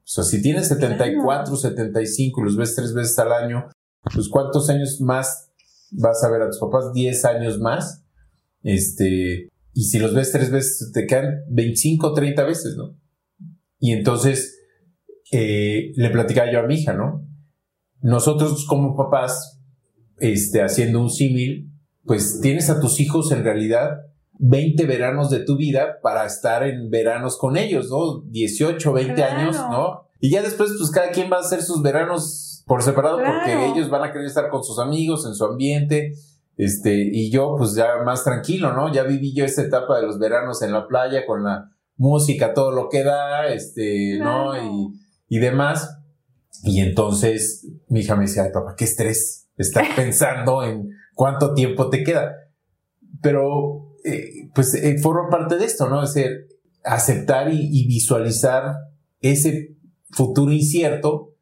[0.03, 3.71] O sea, si tienes 74, 75 y los ves tres veces al año,
[4.13, 5.53] pues ¿cuántos años más
[5.93, 6.93] vas a ver a tus papás?
[6.93, 8.05] 10 años más.
[8.63, 12.99] Este, y si los ves tres veces, te quedan 25, 30 veces, ¿no?
[13.79, 14.59] Y entonces,
[15.31, 17.27] eh, le platicaba yo a mi hija, ¿no?
[18.03, 19.61] Nosotros como papás,
[20.19, 21.73] este, haciendo un símil,
[22.05, 24.10] pues tienes a tus hijos en realidad
[24.43, 28.23] 20 veranos de tu vida para estar en veranos con ellos, ¿no?
[28.31, 30.09] 18, 20 años, ¿no?
[30.19, 33.91] Y ya después, pues cada quien va a hacer sus veranos por separado porque ellos
[33.91, 36.15] van a querer estar con sus amigos, en su ambiente.
[36.57, 38.93] Este, y yo, pues ya más tranquilo, ¿no?
[38.93, 42.71] Ya viví yo esta etapa de los veranos en la playa con la música, todo
[42.71, 44.57] lo que da, este, ¿no?
[44.57, 44.89] Y,
[45.29, 45.99] y demás.
[46.65, 51.91] Y entonces mi hija me decía, ay papá, qué estrés estar pensando en cuánto tiempo
[51.91, 52.35] te queda.
[53.23, 56.03] Pero eh, pues eh, forma parte de esto, ¿no?
[56.03, 56.49] Es decir,
[56.85, 58.75] aceptar y, visualizar
[59.21, 59.77] ese
[60.11, 61.35] futuro incierto,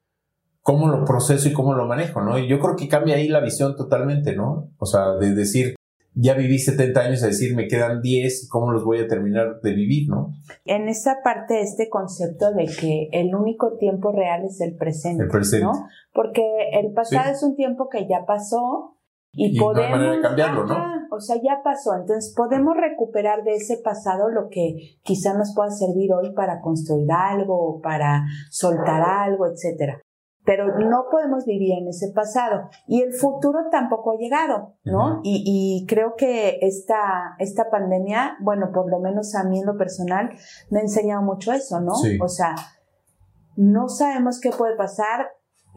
[0.62, 2.38] cómo lo proceso y cómo lo manejo, ¿no?
[2.38, 4.70] Y yo creo que cambia ahí la visión totalmente, ¿no?
[4.78, 5.76] O sea, de decir,
[6.14, 9.60] ya viví 70 años, a decir, me quedan 10 y cómo los voy a terminar
[9.62, 10.32] de vivir, ¿no?
[10.64, 15.28] En esa parte, este concepto de que el único tiempo real es el presente, el
[15.30, 15.64] presente.
[15.64, 15.72] ¿no?
[16.12, 16.42] Porque
[16.72, 18.97] el pasado es un tiempo que ya pasó
[19.32, 20.98] y, podemos, no cambiarlo, ¿no?
[21.10, 21.94] o sea, ya pasó.
[21.94, 27.10] Entonces podemos recuperar de ese pasado lo que quizá nos pueda servir hoy para construir
[27.10, 30.00] algo, para soltar algo, etcétera.
[30.44, 32.70] Pero no podemos vivir en ese pasado.
[32.86, 35.20] Y el futuro tampoco ha llegado, ¿no?
[35.22, 39.76] y, y, creo que esta, esta pandemia, bueno, por lo menos a mí en lo
[39.76, 40.30] personal,
[40.70, 41.92] me ha enseñado mucho eso, ¿no?
[42.22, 42.54] O sea,
[43.56, 45.26] no sabemos qué puede pasar,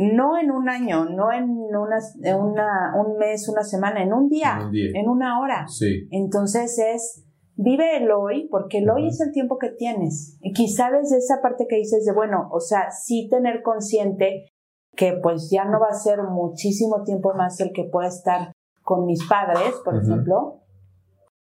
[0.02, 5.08] no en un año, no en, una, un mes, una semana, en un día, en,
[5.08, 5.68] una hora.
[5.68, 6.08] Sí.
[6.12, 10.38] Entonces es, vive el hoy, porque el hoy es el tiempo que tienes.
[10.42, 14.48] Y quizá desde esa parte que dices de, bueno, o sea, sí tener consciente
[14.96, 18.52] que pues ya no va a ser muchísimo tiempo más el que pueda estar
[18.84, 20.62] con mis padres, por ejemplo,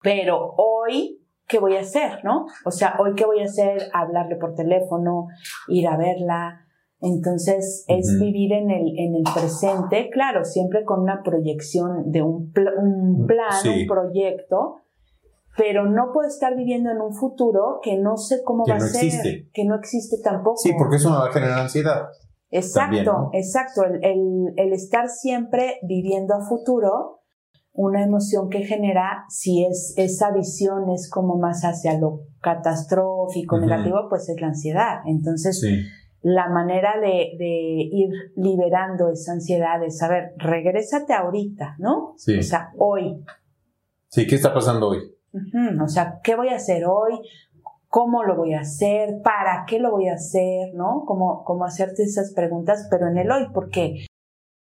[0.02, 2.46] pero hoy ¿qué voy a hacer, no?
[2.66, 5.28] O sea, hoy qué voy a hacer, hablarle por teléfono,
[5.68, 6.65] ir a verla,
[7.02, 12.54] entonces es vivir en el, en el presente, claro, siempre con una proyección de un,
[12.78, 14.78] un mm, plan, un proyecto,
[15.58, 19.48] pero no puedo estar viviendo en un futuro que no sé cómo va a ser,
[19.54, 20.58] que no existe tampoco.
[20.58, 22.08] Sí, porque eso me va a generar ansiedad.
[22.50, 23.84] Exacto, exacto.
[23.84, 27.20] El, el, el, estar siempre viviendo a futuro,
[27.74, 34.08] una emoción que genera, si es esa visión es como más hacia lo catastrófico, negativo,
[34.10, 35.00] pues es la ansiedad.
[35.06, 35.84] Entonces, sí
[36.26, 42.16] la manera de, ir liberando esa ansiedad es, saber, regrésate ahorita, ¿no?
[42.18, 42.40] Sí.
[42.40, 43.24] O sea, hoy.
[44.08, 45.02] Sí, ¿qué está pasando hoy?
[45.80, 47.20] O sea, ¿qué voy a hacer hoy?
[47.90, 49.22] ¿Cómo lo voy a hacer?
[49.24, 50.74] ¿Para qué lo voy a hacer?
[50.74, 51.04] ¿No?
[51.06, 54.08] Como, como hacerte esas preguntas, pero en el hoy, porque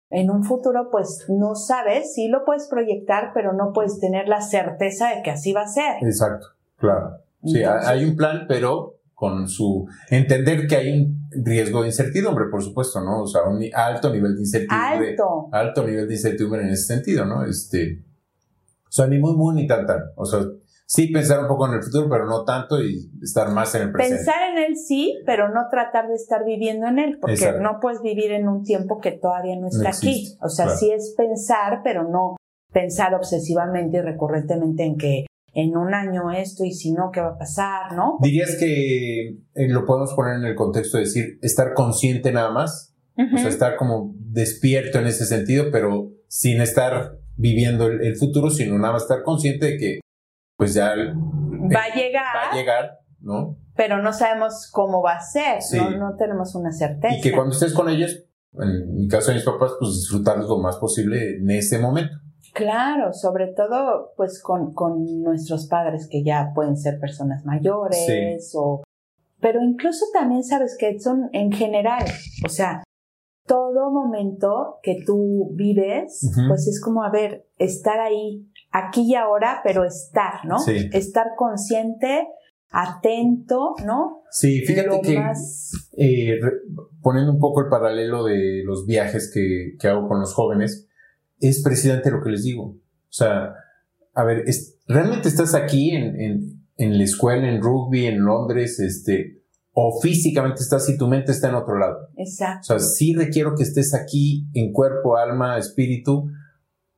[0.09, 4.41] en un futuro, pues no sabes, sí lo puedes proyectar, pero no puedes tener la
[4.41, 5.95] certeza de que así va a ser.
[6.01, 7.19] Exacto, claro.
[7.45, 12.63] Sí, hay un plan, pero con su entender que hay un riesgo de incertidumbre, por
[12.63, 13.21] supuesto, ¿no?
[13.21, 15.11] O sea, un alto nivel de incertidumbre.
[15.11, 15.49] Alto.
[15.51, 17.45] Alto nivel de incertidumbre en ese sentido, ¿no?
[17.45, 18.03] Este,
[18.87, 19.99] o sea, ni muy, muy, ni tan, tan.
[20.15, 20.41] O sea,
[20.85, 23.91] sí pensar un poco en el futuro, pero no tanto y estar más en el
[23.91, 24.17] presente.
[24.17, 28.01] Pensar en él sí, pero no tratar de estar viviendo en él, porque no puedes
[28.01, 30.37] vivir en un tiempo que todavía no está aquí.
[30.41, 32.35] O sea, sí es pensar, pero no
[32.71, 37.29] pensar obsesivamente y recurrentemente en que en un año esto y si no, ¿qué va
[37.29, 37.93] a pasar?
[37.93, 38.17] ¿No?
[38.21, 42.95] ¿Dirías que eh, lo podemos poner en el contexto de decir estar consciente nada más?
[43.15, 48.77] O sea, estar como despierto en ese sentido, pero sin estar viviendo el, futuro, sino
[48.79, 49.99] nada más estar consciente de que
[50.57, 52.35] pues ya va a llegar.
[52.35, 53.59] Va a llegar, ¿no?
[53.75, 55.91] Pero no sabemos cómo va a ser, ¿no?
[55.91, 57.15] no tenemos una certeza.
[57.15, 60.57] Y que cuando estés con ellos, en mi caso de mis papás, pues disfrutar lo
[60.57, 62.15] más posible en ese momento.
[62.53, 68.83] Claro, sobre todo pues con, con nuestros padres que ya pueden ser personas mayores o...
[69.39, 72.05] Pero incluso también sabes que son en general,
[72.45, 72.83] o sea,
[73.45, 79.59] todo momento que tú vives, pues es como, a ver, estar ahí, aquí y ahora,
[79.63, 80.59] pero estar, ¿no?
[80.59, 80.89] Sí.
[80.93, 82.25] Estar consciente,
[82.69, 84.23] atento, ¿no?
[84.31, 85.19] Sí, fíjate que
[85.97, 86.39] eh,
[87.01, 90.87] poniendo un poco el paralelo de los viajes que, que, hago con los jóvenes,
[91.39, 92.63] es precisamente lo que les digo.
[92.63, 93.53] O sea,
[94.13, 94.45] a ver,
[94.87, 99.43] ¿realmente estás aquí en, en, en la escuela, en rugby, en Londres, este,
[99.73, 102.09] o físicamente estás y tu mente está en otro lado.
[102.15, 102.61] Exacto.
[102.61, 106.29] O sea, sí requiero que estés aquí en cuerpo, alma, espíritu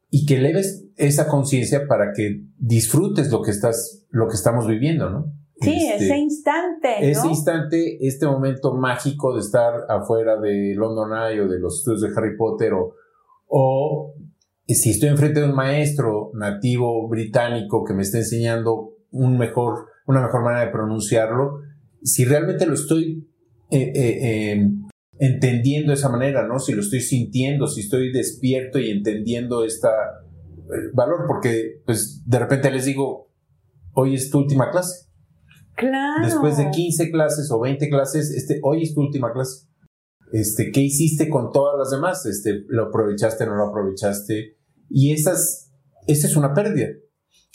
[0.10, 5.10] y que leves esa conciencia para que disfrutes lo que estás, lo que estamos viviendo,
[5.10, 5.34] ¿no?
[5.62, 6.90] Sí, este, ese instante.
[7.02, 7.08] ¿no?
[7.08, 12.02] Ese instante, este momento mágico de estar afuera de London Eye o de los estudios
[12.02, 12.94] de Harry Potter o,
[13.48, 14.14] o
[14.74, 20.22] si estoy enfrente de un maestro nativo británico que me está enseñando un mejor, una
[20.22, 21.60] mejor manera de pronunciarlo,
[22.02, 23.28] si realmente lo estoy
[23.72, 24.88] eh, eh, em,
[25.20, 26.60] entendiendo de esa manera, ¿no?
[26.60, 29.88] Si lo estoy sintiendo, si estoy despierto y entendiendo este
[30.94, 33.32] valor, porque pues de repente les digo,
[33.94, 35.08] hoy es tu última clase.
[35.76, 36.26] Claro.
[36.26, 39.68] Después de 15 clases o 20 clases, este, hoy es tu última clase.
[40.36, 42.26] Este, ¿qué hiciste con todas las demás?
[42.26, 44.58] Este, ¿lo aprovechaste, no lo aprovechaste?
[44.90, 45.72] Y esas,
[46.08, 46.90] esa es una pérdida.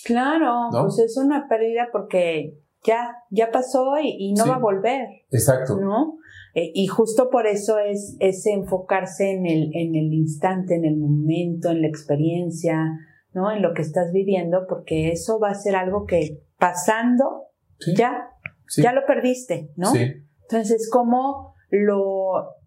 [0.02, 5.08] Claro, pues es una pérdida porque ya, ya pasó y, no va a volver.
[5.30, 5.78] Exacto.
[5.78, 6.16] ¿No?
[6.54, 10.96] Eh, y justo por eso es, es enfocarse en el, en el instante, en el
[10.96, 12.98] momento, en la experiencia,
[13.34, 13.52] ¿no?
[13.52, 17.48] En lo que estás viviendo, porque eso va a ser algo que pasando,
[17.94, 18.30] ya,
[18.78, 19.92] ya lo perdiste, ¿no?
[19.94, 22.59] Entonces, ¿cómo lo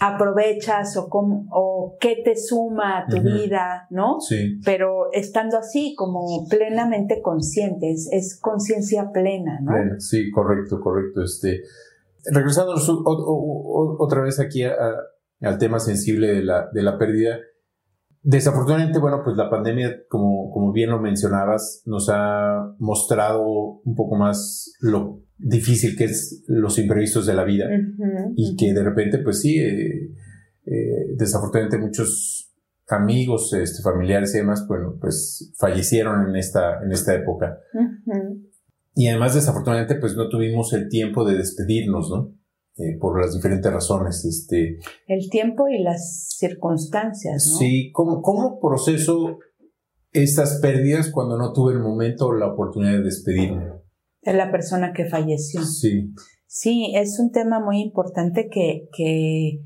[0.00, 4.18] aprovechas o, o qué te suma a tu vida, ¿no?
[4.20, 4.58] Sí.
[4.64, 10.00] Pero estando así, como plenamente conscientes, es conciencia plena, ¿no?
[10.00, 11.22] sí, correcto, correcto.
[11.22, 11.62] Este,
[12.32, 12.74] regresando
[13.98, 17.38] otra vez aquí al tema sensible de la, de la pérdida,
[18.22, 24.16] Desafortunadamente, bueno, pues la pandemia, como, como bien lo mencionabas, nos ha mostrado un poco
[24.16, 27.66] más lo difícil que es los imprevistos de la vida
[28.36, 30.10] y que de repente, pues sí, eh,
[30.66, 32.52] eh, desafortunadamente muchos
[32.88, 37.58] amigos, este, familiares y demás, bueno, pues fallecieron en esta, en esta época.
[38.94, 42.34] Y además, desafortunadamente, pues no tuvimos el tiempo de despedirnos, ¿no?
[42.76, 44.24] Eh, por las diferentes razones.
[44.24, 47.58] Este, el tiempo y las circunstancias, ¿no?
[47.58, 49.38] Sí, ¿cómo, cómo proceso
[50.12, 53.79] estas pérdidas cuando no tuve el momento o la oportunidad de despedirme?
[54.22, 55.62] De la persona que falleció.
[55.62, 56.12] Sí.
[56.46, 59.60] Sí, es un tema muy importante que, que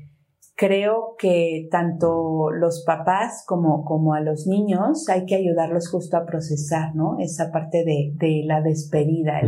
[0.55, 6.25] creo que tanto los papás como, como a los niños hay que ayudarlos justo a
[6.25, 7.17] procesar, ¿no?
[7.19, 9.41] Esa parte de, de la despedida.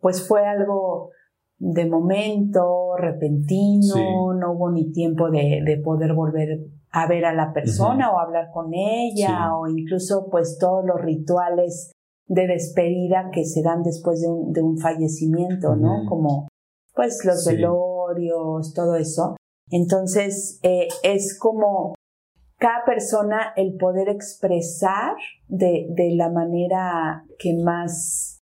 [0.00, 1.10] Pues fue algo
[1.58, 6.60] de momento, repentino, no hubo ni tiempo de, de, poder volver
[6.90, 11.93] a ver a la persona o hablar con ella o incluso pues todos los rituales
[12.26, 16.06] de despedida que se dan después de un, de un fallecimiento, ¿no?
[16.08, 16.48] Como
[16.94, 19.36] pues los velorios, todo eso.
[19.70, 21.94] Entonces eh, es como
[22.58, 25.16] cada persona el poder expresar
[25.48, 28.38] de, de la manera que más,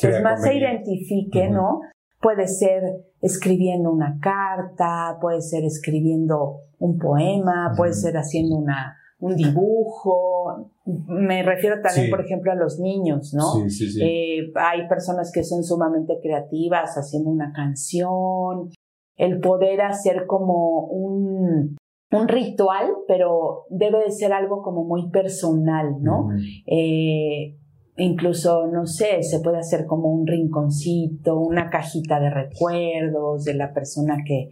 [0.00, 1.80] pues, más se identifique, ¿no?
[2.20, 2.82] Puede ser
[3.20, 10.71] escribiendo una carta, puede ser escribiendo un poema, puede ser haciendo una, un dibujo.
[10.84, 13.52] Me refiero también, por ejemplo, a los niños, ¿no?
[13.54, 14.00] Sí, sí, sí.
[14.02, 18.70] Eh, hay personas que son sumamente creativas haciendo una canción.
[19.16, 21.76] El poder hacer como un,
[22.10, 26.28] un ritual, pero debe de ser algo como muy personal, ¿no?
[26.66, 27.56] eh,
[27.98, 33.74] Incluso, no sé, se puede hacer como un rinconcito, una cajita de recuerdos de la
[33.74, 34.48] persona que,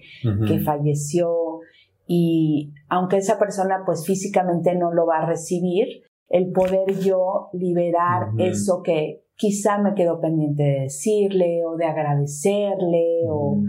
[0.47, 1.61] que falleció.
[2.07, 8.29] Y aunque esa persona pues físicamente no lo va a recibir, el poder yo liberar
[8.39, 13.63] eso que quizá me quedó pendiente de decirle o de agradecerle o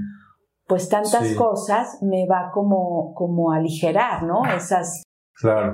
[0.67, 4.45] pues tantas cosas me va como, como a aligerar, ¿no?
[4.55, 5.03] Esas,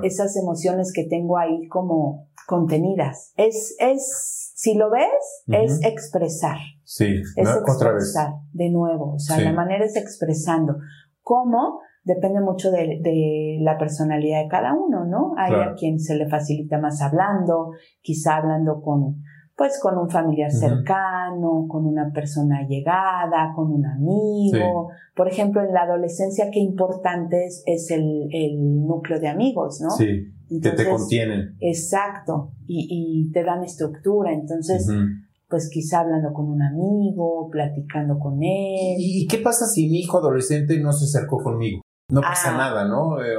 [0.02, 3.32] esas emociones que tengo ahí como contenidas.
[3.36, 6.56] Es, es, si lo ves, es expresar.
[6.82, 9.14] Sí, es expresar de nuevo.
[9.14, 10.78] O sea, la manera es expresando.
[11.22, 11.80] ¿Cómo?
[12.08, 15.34] Depende mucho de, de, la personalidad de cada uno, ¿no?
[15.36, 19.22] Hay a quien se le facilita más hablando, quizá hablando con,
[19.54, 24.88] pues con un familiar cercano, con una persona llegada, con un amigo.
[25.14, 29.90] Por ejemplo, en la adolescencia, qué importante es, es el, el, núcleo de amigos, ¿no?
[29.90, 31.56] Sí que te contienen.
[31.60, 34.86] Exacto, y, te dan estructura, entonces,
[35.48, 38.96] pues quizá hablando con un amigo, platicando con él.
[38.98, 41.82] ¿Y qué pasa si mi hijo adolescente no se acercó conmigo?
[42.10, 42.56] No pasa ah.
[42.56, 43.22] nada, ¿no?
[43.22, 43.36] Eh,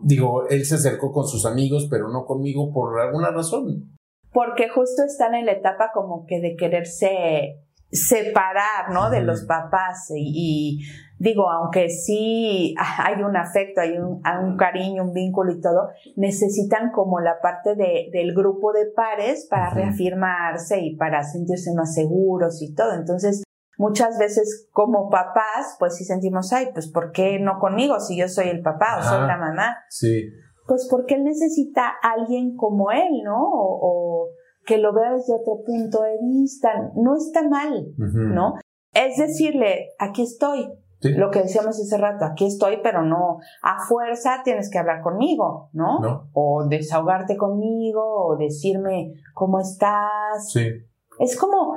[0.00, 3.96] digo, él se acercó con sus amigos, pero no conmigo por alguna razón.
[4.32, 9.10] Porque justo están en la etapa como que de quererse separar, ¿no?
[9.10, 10.80] De los papás y,
[11.18, 17.20] digo, aunque sí hay un afecto, hay un, cariño, un vínculo y todo, necesitan como
[17.20, 22.74] la parte de, del grupo de pares para reafirmarse y para sentirse más seguros y
[22.74, 22.92] todo.
[22.92, 23.45] Entonces,
[23.76, 28.28] muchas veces como papás, pues sí sentimos, ay, pues ¿por qué no conmigo si yo
[28.28, 29.76] soy el papá o soy la mamá?
[29.88, 30.30] Sí.
[30.66, 33.36] Pues porque él necesita a alguien como él, ¿no?
[33.38, 34.30] o
[34.66, 36.68] que lo vea desde otro punto de vista.
[36.96, 38.54] No está mal, ¿no?
[38.92, 40.68] Es decirle, aquí estoy.
[41.02, 45.70] Lo que decíamos hace rato, aquí estoy, pero no a fuerza tienes que hablar conmigo,
[45.72, 46.28] ¿no?
[46.32, 50.50] O desahogarte conmigo, o decirme cómo estás.
[50.52, 50.68] Sí.
[51.20, 51.76] Es como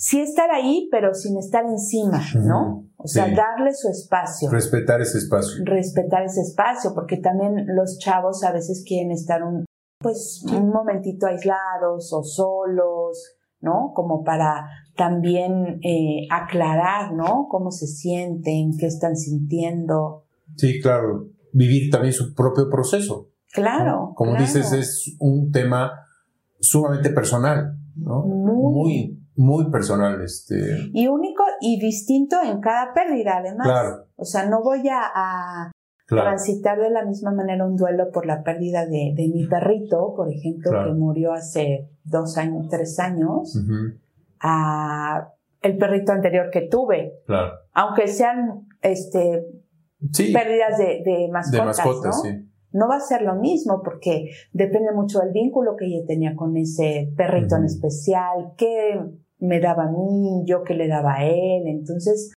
[0.00, 2.86] sí estar ahí, pero sin estar encima, ¿no?
[2.96, 4.50] O sea, darle su espacio.
[4.50, 5.62] Respetar ese espacio.
[5.66, 9.66] Respetar ese espacio, porque también los chavos a veces quieren estar un,
[9.98, 13.92] pues un momentito aislados o solos, ¿no?
[13.94, 17.46] Como para también eh, aclarar, ¿no?
[17.50, 20.24] Cómo se sienten, qué están sintiendo.
[20.56, 21.28] Sí, claro.
[21.52, 23.28] Vivir también su propio proceso.
[23.52, 24.12] Claro.
[24.14, 25.92] Como dices, es un tema
[26.58, 28.22] sumamente personal, ¿no?
[28.22, 29.19] Muy, muy,
[29.70, 30.20] personal.
[30.22, 30.90] Este.
[30.92, 33.66] Y único y distinto en cada pérdida, además.
[33.66, 34.06] Claro.
[34.16, 35.70] O sea, no voy a
[36.10, 40.72] transitar de la misma manera un duelo por la pérdida de, mi perrito, por ejemplo,
[40.84, 43.58] que murió hace dos años, tres años,
[44.40, 45.28] a
[45.62, 47.20] el perrito anterior que tuve.
[47.26, 47.52] Claro.
[47.72, 49.44] Aunque sean este
[50.32, 52.50] pérdidas de, mascotas, ¿no?
[52.72, 56.56] No va a ser lo mismo porque depende mucho del vínculo que yo tenía con
[56.56, 59.00] ese perrito en especial, qué
[59.40, 61.66] me daba a mí, yo qué le daba a él.
[61.66, 62.32] Entonces,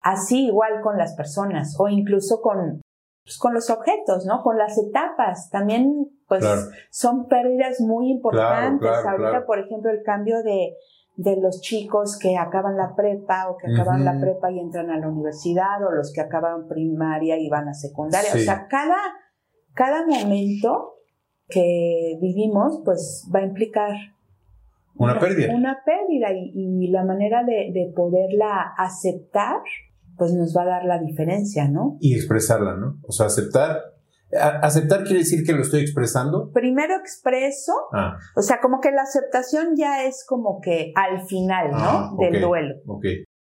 [0.00, 2.80] así igual con las personas o incluso con,
[3.24, 4.42] pues, con los objetos, ¿no?
[4.42, 5.50] Con las etapas.
[5.50, 6.44] También, pues,
[6.90, 8.90] son pérdidas muy importantes.
[9.06, 10.74] Ahorita, por ejemplo, el cambio de,
[11.16, 14.98] de los chicos que acaban la prepa o que acaban la prepa y entran a
[14.98, 18.30] la universidad o los que acaban primaria y van a secundaria.
[18.34, 18.98] O sea, cada,
[19.74, 20.94] cada momento
[21.48, 23.92] que vivimos, pues, va a implicar
[24.96, 25.54] una, pérdida.
[25.54, 29.60] Una pérdida y, y la manera de, de poderla aceptar
[30.16, 31.96] pues nos va a dar la diferencia, ¿no?
[32.00, 32.98] Y expresarla, ¿no?
[33.06, 33.80] O sea, aceptar.
[34.36, 36.50] ¿Aceptar quiere decir que lo estoy expresando?
[36.52, 38.16] Primero expreso, ah.
[38.34, 41.78] o sea, como que la aceptación ya es como que al final, ¿no?
[41.78, 42.74] Ah, Del duelo.
[42.86, 43.04] Ok.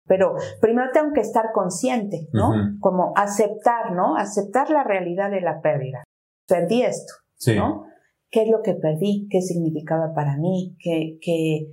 [0.07, 2.53] Pero primero tengo que estar consciente, ¿no?
[2.81, 4.17] Como aceptar, ¿no?
[4.17, 6.03] Aceptar la realidad de la pérdida.
[6.49, 7.55] Perdí esto, sí.
[7.55, 7.85] ¿no?
[8.33, 9.29] ¿Qué es lo que perdí?
[9.31, 10.77] ¿Qué significaba para mí?
[10.81, 11.69] ¿Qué, qué,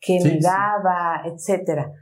[0.00, 1.22] qué me daba?
[1.24, 1.92] Etcétera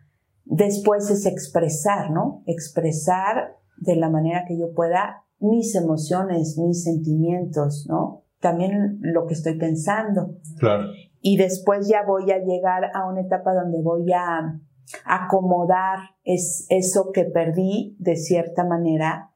[0.44, 2.42] Después es expresar, ¿no?
[2.46, 8.24] Expresar de la manera que yo pueda mis emociones, mis sentimientos, ¿no?
[8.40, 10.36] También lo que estoy pensando.
[10.58, 10.88] Claro.
[11.20, 14.60] Y después ya voy a llegar a una etapa donde voy a
[15.04, 19.30] acomodar es, eso que perdí de cierta manera,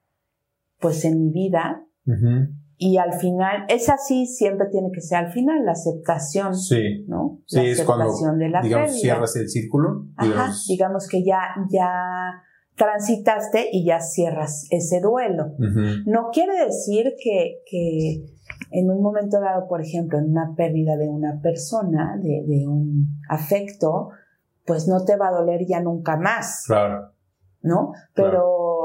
[0.81, 1.85] pues en mi vida.
[2.79, 6.55] Y al final, es así, siempre tiene que ser al final, la aceptación.
[6.55, 7.05] Sí.
[7.09, 7.41] ¿no?
[7.47, 8.13] Sí, es cuando,
[8.63, 10.07] digamos, cierras el círculo.
[10.69, 12.43] Digamos, que ya, ya
[12.77, 15.55] transitaste y ya cierras ese duelo.
[16.05, 18.27] No quiere decir que, que
[18.71, 23.21] en un momento dado, por ejemplo, en una pérdida de una persona, de, de un
[23.29, 24.11] afecto,
[24.67, 26.65] pues no te va a doler ya nunca más.
[26.67, 27.13] Claro.
[27.63, 27.93] ¿No?
[28.15, 28.76] Pero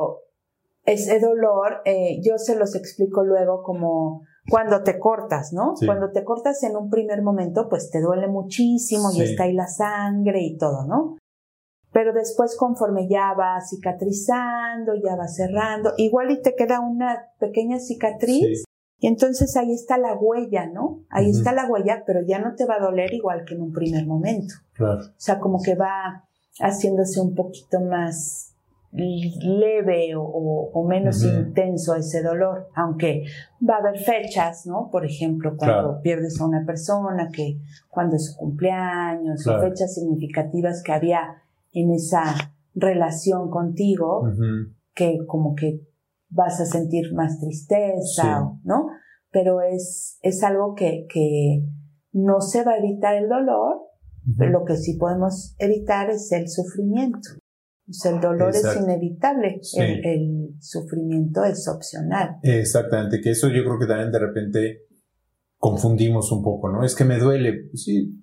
[0.94, 5.76] ese dolor, eh, yo se los explico luego como cuando te cortas, ¿no?
[5.86, 9.68] Cuando te cortas en un primer momento, pues te duele muchísimo y está ahí la
[9.68, 11.18] sangre y todo, ¿no?
[11.94, 17.80] Pero después conforme ya va cicatrizando, ya va cerrando, igual y te queda una pequeña
[17.80, 18.64] cicatriz
[18.98, 21.04] y entonces ahí está la huella, ¿no?
[21.10, 23.74] Ahí está la huella, pero ya no te va a doler igual que en un
[23.74, 24.54] primer momento.
[24.74, 25.02] Claro.
[25.02, 26.28] O sea, como que va
[26.60, 28.51] haciéndose un poquito más
[28.94, 33.24] leve o, menos intenso ese dolor, aunque
[33.68, 34.90] va a haber fechas, ¿no?
[34.92, 40.84] Por ejemplo, cuando pierdes a una persona, que cuando es su cumpleaños, o fechas significativas
[40.84, 42.36] que había en esa
[42.76, 44.24] relación contigo,
[44.94, 45.82] que como que
[46.30, 48.88] vas a sentir más tristeza, ¿no?
[49.32, 51.66] Pero es, es algo que, que
[52.12, 53.78] no se va a evitar el dolor,
[54.38, 57.41] pero lo que sí podemos evitar es el sufrimiento
[57.88, 62.38] el dolor es inevitable, el, sufrimiento es opcional.
[62.44, 64.86] Exactamente, que eso yo creo que también de repente
[65.58, 66.84] confundimos un poco, ¿no?
[66.84, 68.18] Es que me duele, pues sí.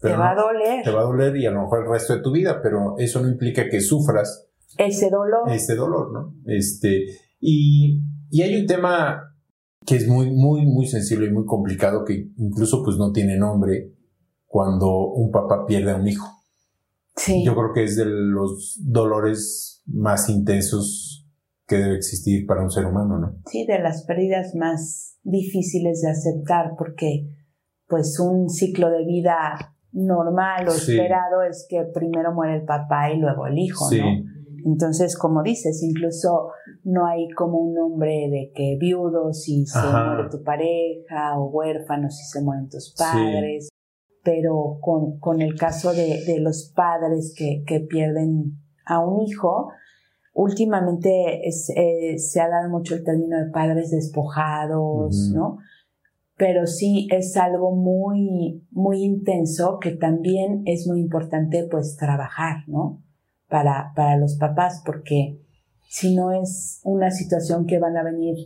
[0.00, 0.84] te va a doler.
[0.84, 3.20] Te va a doler y a lo mejor el resto de tu vida, pero eso
[3.20, 4.48] no implica que sufras.
[4.76, 5.50] Ese dolor.
[5.50, 6.34] Ese dolor, ¿no?
[6.46, 7.06] Este,
[7.40, 9.34] Y, y hay un tema
[9.86, 13.92] que es muy, muy, muy sensible y muy complicado, que incluso pues no tiene nombre
[14.46, 16.26] cuando un papá pierde a un hijo.
[17.16, 17.44] Sí.
[17.44, 21.28] Yo creo que es de los dolores más intensos
[21.66, 23.36] que debe existir para un ser humano, ¿no?
[23.46, 27.30] Sí, de las pérdidas más difíciles de aceptar, porque
[27.86, 33.18] pues un ciclo de vida normal o esperado es que primero muere el papá y
[33.18, 34.00] luego el hijo, sí.
[34.00, 34.34] ¿no?
[34.66, 36.50] Entonces, como dices, incluso
[36.84, 42.08] no hay como un nombre de que viudo si se muere tu pareja o huérfano
[42.10, 43.68] si se mueren tus padres,
[44.24, 49.68] pero con, con, el caso de, de los padres que, que, pierden a un hijo,
[50.32, 55.58] últimamente es, eh, se ha dado mucho el término de padres despojados, ¿no?
[56.36, 63.02] Pero sí es algo muy, muy intenso que también es muy importante pues trabajar, ¿no?
[63.48, 65.38] Para, para los papás, porque
[65.88, 68.36] si no es una situación que van a venir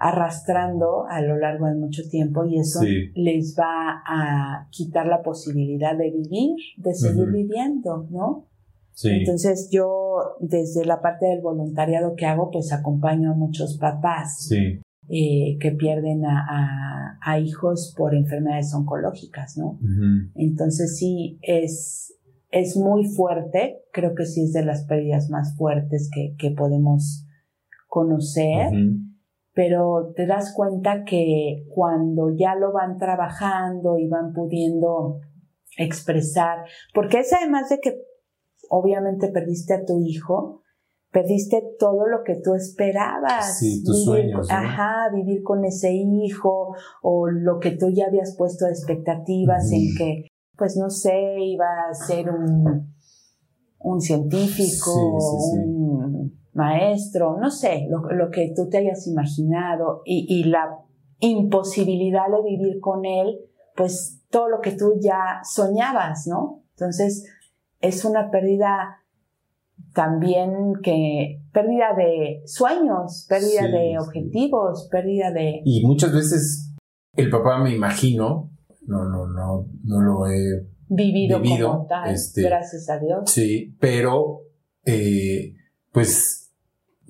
[0.00, 2.80] arrastrando a lo largo de mucho tiempo y eso
[3.14, 8.48] les va a quitar la posibilidad de vivir, de seguir viviendo, ¿no?
[8.94, 9.10] Sí.
[9.10, 15.58] Entonces yo desde la parte del voluntariado que hago, pues acompaño a muchos papás eh,
[15.60, 19.78] que pierden a, a, hijos por enfermedades oncológicas, ¿no?
[20.34, 22.18] Entonces sí es,
[22.50, 27.26] es muy fuerte, creo que sí es de las pérdidas más fuertes que, que podemos
[27.86, 28.72] conocer
[29.52, 35.20] pero te das cuenta que cuando ya lo van trabajando y van pudiendo
[35.76, 38.02] expresar, porque es además de que
[38.68, 40.62] obviamente perdiste a tu hijo,
[41.10, 43.58] perdiste todo lo que tú esperabas.
[43.58, 44.48] Sí, tus sueños.
[44.50, 49.94] Ajá, vivir con ese hijo o lo que tú ya habías puesto de expectativas en
[49.96, 52.94] que, pues no sé, iba a ser un,
[53.80, 55.79] un científico, un
[56.52, 60.78] maestro, no sé, lo, que tú te hayas imaginado y, la
[61.20, 63.38] imposibilidad de vivir con él,
[63.76, 66.62] pues todo lo que tú ya soñabas, ¿no?
[66.72, 67.26] Entonces,
[67.80, 69.00] es una pérdida
[69.94, 75.60] también que, pérdida de sueños, pérdida de objetivos, pérdida de...
[75.64, 76.72] Y muchas veces
[77.16, 78.50] el papá me imagino,
[78.86, 83.30] no, no, no, no lo he vivido, como tal, este, gracias a Dios.
[83.30, 84.42] Sí, pero
[84.84, 85.54] eh,
[85.92, 86.39] pues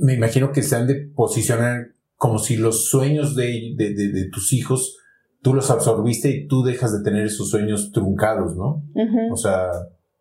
[0.01, 4.99] me imagino que se han de posicionar como si los sueños de, de, tus hijos
[5.43, 8.83] tú los absorbiste y tú dejas de tener esos sueños truncados, ¿no?
[9.33, 9.69] O sea...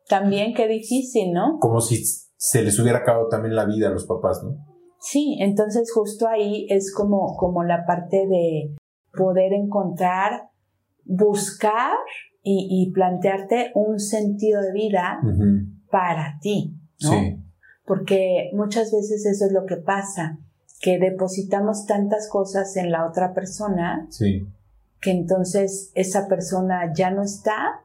[0.07, 1.57] También qué difícil, ¿no?
[1.59, 2.03] Como si
[2.37, 4.55] se les hubiera acabado también la vida a los papás, ¿no?
[5.01, 8.75] Sí, entonces justo ahí es como, como la parte de
[9.13, 10.49] poder encontrar,
[11.05, 11.95] buscar
[12.41, 15.19] y, plantearte un sentido de vida
[15.91, 17.09] para ti, ¿no?
[17.09, 17.48] Sí
[17.89, 20.37] porque muchas veces eso es lo que pasa,
[20.79, 24.07] que depositamos tantas cosas en la otra persona
[25.01, 27.81] que entonces esa persona ya no está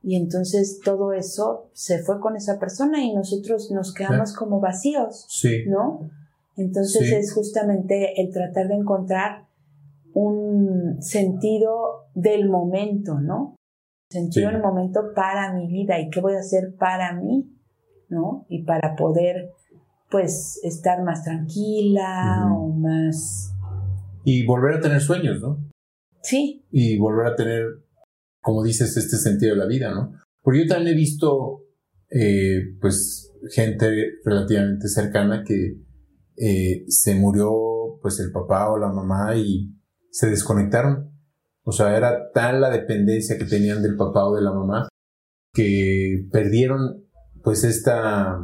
[0.00, 5.26] y entonces todo eso se fue con esa persona y nosotros nos quedamos como vacíos,
[5.66, 6.08] ¿no?
[6.56, 9.48] Entonces es justamente el tratar de encontrar
[10.14, 13.56] un sentido del momento, ¿no?
[14.08, 17.48] Sentido del momento para mi vida y qué voy a hacer para mí.
[18.12, 18.46] ¿No?
[18.48, 19.50] Y para poder,
[20.10, 23.52] pues, estar más tranquila o más...
[24.24, 25.58] Y volver a tener sueños, ¿no?
[26.22, 26.64] Sí.
[26.70, 27.64] Y volver a tener,
[28.40, 30.12] como dices, este sentido de la vida, ¿no?
[30.42, 31.64] Porque yo también he visto,
[32.10, 33.88] eh, pues, gente
[34.24, 35.78] relativamente cercana que
[36.36, 37.50] eh, se murió,
[38.00, 39.74] pues, el papá o la mamá y
[40.10, 41.10] se desconectaron.
[41.64, 44.88] O sea, era tal la dependencia que tenían del papá o de la mamá
[45.52, 47.04] que perdieron
[47.42, 48.38] pues esta,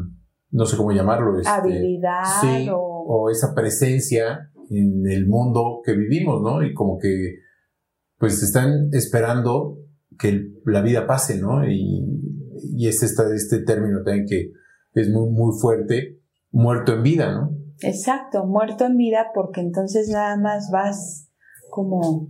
[0.50, 2.22] no sé cómo llamarlo, este, habilidad
[2.72, 3.30] o...
[3.30, 6.62] esa presencia en el mundo que vivimos, ¿no?
[6.62, 7.38] Y como que
[8.18, 9.78] pues están esperando
[10.18, 11.66] que la vida pase, ¿no?
[11.68, 12.04] Y,
[12.76, 14.52] y es esta, este término también que
[14.94, 16.20] es muy, muy fuerte,
[16.50, 17.56] muerto en vida, ¿no?
[17.80, 21.30] Exacto, muerto en vida porque entonces nada más vas
[21.70, 22.28] como...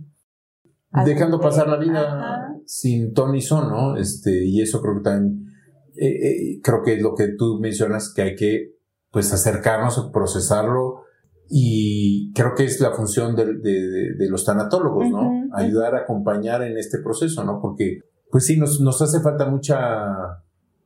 [1.05, 3.95] Dejando pasar la vida sin ton ni son, ¿no?
[3.95, 5.45] Este, y eso creo que también
[5.99, 8.75] eh, eh, creo que es lo que tú mencionas, que hay que
[9.11, 11.01] pues acercarnos, procesarlo
[11.49, 15.47] y creo que es la función de, de, los tanatólogos, ¿no?
[15.53, 17.59] Ayudar a acompañar en este proceso, ¿no?
[17.59, 20.43] Porque pues sí, nos, nos hace falta mucha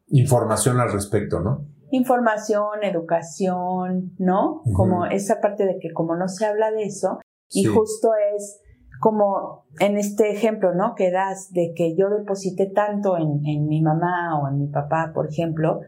[0.07, 1.67] información al respecto, ¿no?
[1.91, 4.61] Información, educación, ¿no?
[4.73, 8.61] Como esa parte de que como no se habla de eso, y justo es
[9.03, 10.95] como en este ejemplo, ¿no?
[10.95, 15.27] Que das de que yo deposité tanto en, mi mamá o en mi papá, por
[15.27, 15.81] ejemplo,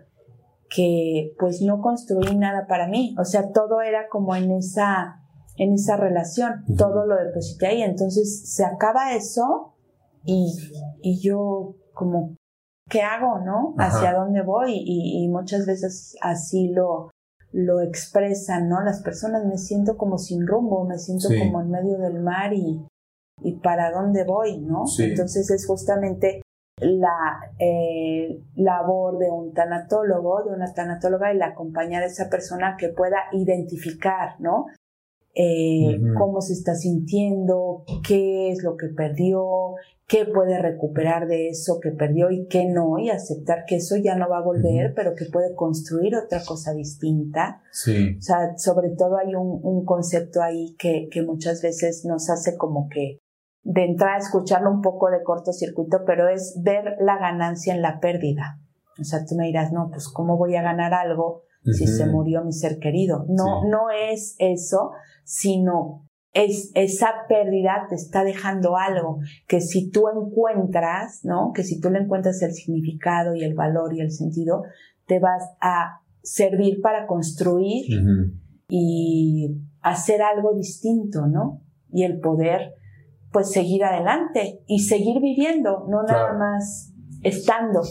[0.69, 3.15] que pues no construí nada para mí.
[3.17, 5.21] O sea, todo era como en esa,
[5.55, 7.83] en esa relación, todo lo deposité ahí.
[7.83, 9.75] Entonces se acaba eso
[10.25, 10.53] y,
[11.01, 12.35] y yo como,
[12.89, 13.75] ¿qué hago, no?
[13.77, 14.73] ¿Hacia dónde voy?
[14.75, 17.11] Y, y, muchas veces así lo,
[17.53, 18.81] lo expresan, ¿no?
[18.81, 22.85] Las personas me siento como sin rumbo, me siento como en medio del mar y,
[23.41, 24.85] y para dónde voy, ¿no?
[24.99, 26.41] Entonces es justamente
[26.79, 32.89] la eh, labor de un tanatólogo, de una tanatóloga, el acompañar a esa persona que
[32.89, 34.65] pueda identificar, ¿no?
[35.37, 39.75] Eh, cómo se está sintiendo, qué es lo que perdió,
[40.07, 44.15] qué puede recuperar de eso que perdió y qué no, y aceptar que eso ya
[44.15, 47.61] no va a volver, pero que puede construir otra cosa distinta.
[47.71, 48.15] Sí.
[48.17, 52.55] O sea, sobre todo hay un, un concepto ahí que, que muchas veces nos hace
[52.55, 53.19] como que
[53.65, 57.99] de entrar a escucharlo un poco de cortocircuito, pero es ver la ganancia en la
[57.99, 58.59] pérdida.
[59.01, 62.45] O sea, tú me dirás, no, pues ¿cómo voy a ganar algo si se murió
[62.45, 63.25] mi ser querido?
[63.27, 64.91] No, no es eso,
[65.23, 71.51] sino es esa pérdida te está dejando algo que si tú encuentras, ¿no?
[71.51, 74.61] Que si tú le encuentras el significado y el valor y el sentido,
[75.07, 77.85] te vas a servir para construir
[78.69, 81.61] y hacer algo distinto, ¿no?
[81.89, 82.73] Y el poder
[83.35, 87.81] pues seguir adelante y seguir viviendo, no nada más estando.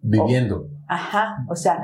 [0.00, 0.70] Viviendo.
[0.88, 1.82] ajá, o sea,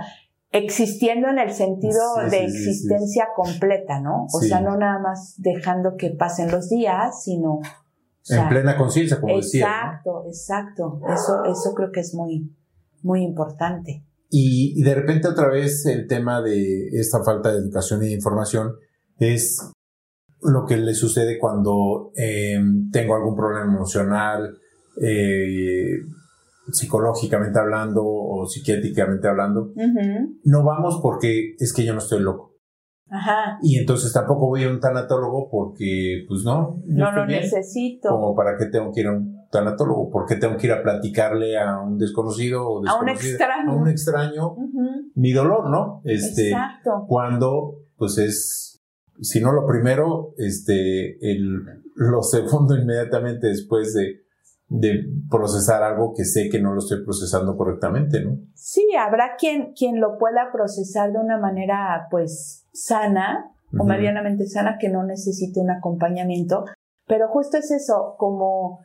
[0.52, 4.24] existiendo en el sentido de existencia completa, ¿no?
[4.32, 7.60] O sea, no nada más dejando que pasen los días, sino...
[8.30, 9.66] en plena conciencia, como decía.
[9.66, 11.00] Exacto, exacto.
[11.12, 12.56] Eso, eso creo que es muy,
[13.02, 14.02] muy importante.
[14.30, 18.14] Y, y, de repente otra vez el tema de esta falta de educación y de
[18.14, 18.76] información
[19.18, 19.72] es
[20.42, 24.58] lo que le sucede cuando em, tengo algún problema emocional,
[25.00, 25.98] eh,
[26.70, 29.72] psicológicamente hablando o psiquiátricamente hablando.
[30.44, 32.56] No vamos porque es que yo no estoy loco.
[33.10, 33.58] Ajá.
[33.62, 36.82] Y entonces tampoco voy a un tanatólogo porque, pues no.
[36.84, 38.10] No lo necesito.
[38.10, 40.82] Como para qué tengo que ir a un tanatólogo, por qué tengo que ir a
[40.82, 44.56] platicarle a un desconocido o a un extraño, a un extraño
[45.14, 46.02] mi dolor, ¿no?
[46.04, 47.06] Este, Exacto.
[47.08, 48.67] Cuando, pues es
[49.20, 51.62] si no lo primero, este, el,
[51.94, 54.22] lo segundo inmediatamente después de,
[54.68, 58.38] de procesar algo que sé que no lo estoy procesando correctamente, ¿no?
[58.54, 64.78] Sí, habrá quien, quien lo pueda procesar de una manera, pues, sana o medianamente sana,
[64.80, 66.64] que no necesite un acompañamiento,
[67.06, 68.80] pero justo es eso, como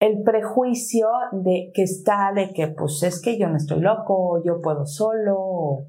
[0.00, 4.60] el prejuicio de que está de que pues es que yo no estoy loco, yo
[4.62, 5.84] puedo solo,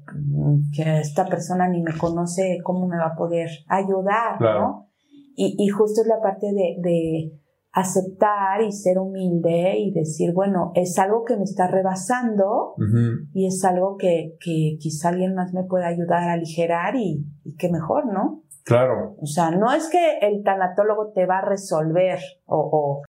[0.76, 4.38] que esta persona ni me conoce, ¿cómo me va a poder ayudar?
[4.38, 4.90] ¿no?
[5.34, 7.32] Y, y, justo es la parte de, de,
[7.72, 12.74] aceptar y ser humilde y decir, bueno, es algo que me está rebasando
[13.32, 17.56] y es algo que, que quizá alguien más me pueda ayudar a aligerar y, y
[17.56, 18.42] que mejor, ¿no?
[18.64, 19.16] Claro.
[19.18, 23.02] O sea, no es que el tanatólogo te va a resolver o, o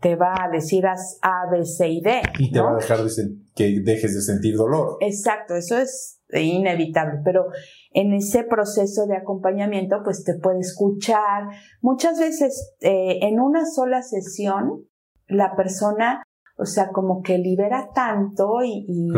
[0.00, 2.22] te va a decir A, B, C y D.
[2.38, 3.10] Y te va a dejar de
[3.54, 4.98] que dejes de sentir dolor.
[5.00, 7.46] Exacto, eso es inevitable, pero
[7.92, 11.48] en ese proceso de acompañamiento, pues te puede escuchar.
[11.80, 14.86] Muchas veces eh, en una sola sesión,
[15.26, 16.22] la persona,
[16.56, 19.08] o sea, como que libera tanto y, y,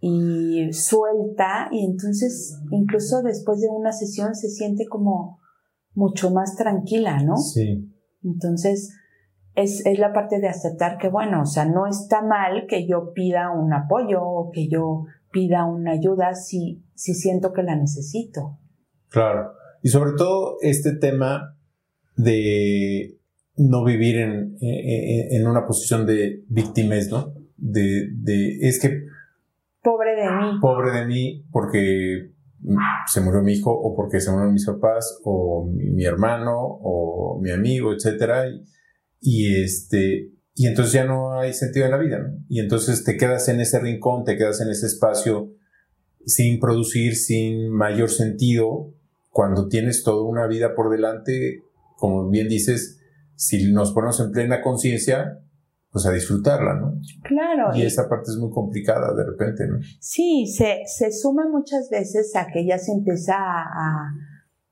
[0.00, 5.38] y suelta, y entonces incluso después de una sesión se siente como
[5.94, 7.36] mucho más tranquila, ¿no?
[7.36, 7.86] Sí.
[8.22, 8.92] Entonces,
[9.54, 13.12] es, es, la parte de aceptar que, bueno, o sea, no está mal que yo
[13.12, 18.58] pida un apoyo o que yo pida una ayuda si, si siento que la necesito.
[19.08, 19.52] Claro.
[19.82, 21.56] Y sobre todo este tema
[22.16, 23.18] de
[23.56, 27.34] no vivir en, en, una posición de víctimas, ¿no?
[27.56, 29.04] De, de, es que...
[29.82, 30.58] Pobre de mí.
[30.60, 32.32] Pobre de mí porque
[33.06, 37.38] se murió mi hijo o porque se murieron mis papás o mi, mi hermano o
[37.40, 38.48] mi amigo, etcétera.
[38.48, 38.62] Y,
[39.20, 42.44] y este, y entonces ya no hay sentido en la vida, ¿no?
[42.48, 45.52] Y entonces te quedas en ese rincón, te quedas en ese espacio
[46.26, 48.92] sin producir, sin mayor sentido,
[49.30, 51.62] cuando tienes toda una vida por delante,
[51.96, 53.00] como bien dices,
[53.36, 55.40] si nos ponemos en plena conciencia,
[55.92, 57.00] pues a disfrutarla, ¿no?
[57.22, 57.74] Claro.
[57.74, 59.78] Y, esa parte es muy complicada de repente, ¿no?
[59.98, 64.12] Sí, se, se suma muchas veces a que ya se empieza a,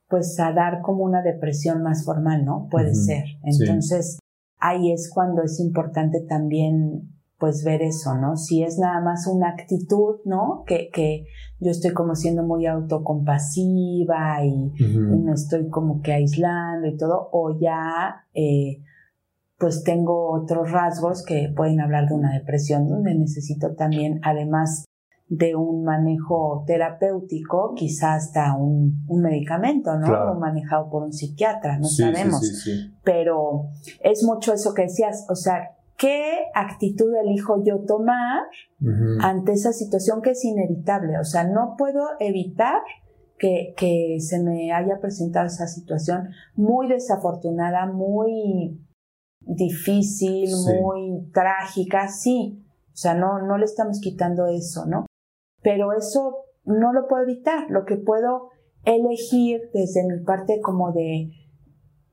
[0.07, 2.67] pues a dar como una depresión más formal, ¿no?
[2.69, 3.23] Puede ser.
[3.43, 4.19] Entonces,
[4.59, 8.35] ahí es cuando es importante también pues ver eso, ¿no?
[8.35, 10.63] Si es nada más una actitud, ¿no?
[10.67, 11.25] Que, que
[11.59, 17.57] yo estoy como siendo muy autocompasiva y, me estoy como que aislando y todo, o
[17.57, 18.83] ya eh,
[19.57, 24.83] pues tengo otros rasgos que pueden hablar de una depresión donde necesito también, además
[25.29, 30.35] de un manejo terapéutico, quizás hasta un, medicamento, ¿no?
[30.35, 32.41] manejado por un psiquiatra, no sabemos.
[33.03, 33.67] Pero
[34.01, 38.41] es mucho eso que decías, o sea, ¿qué actitud elijo yo tomar
[39.21, 41.19] ante esa situación que es inevitable?
[41.19, 42.81] O sea, no puedo evitar
[43.37, 48.81] que, que se me haya presentado esa situación muy desafortunada, muy
[49.41, 50.49] difícil,
[50.81, 52.65] muy trágica, sí.
[52.87, 55.05] O sea, no, no le estamos quitando eso, ¿no?
[55.61, 57.69] Pero eso no lo puedo evitar.
[57.69, 58.49] Lo que puedo
[58.85, 61.31] elegir desde mi parte como de,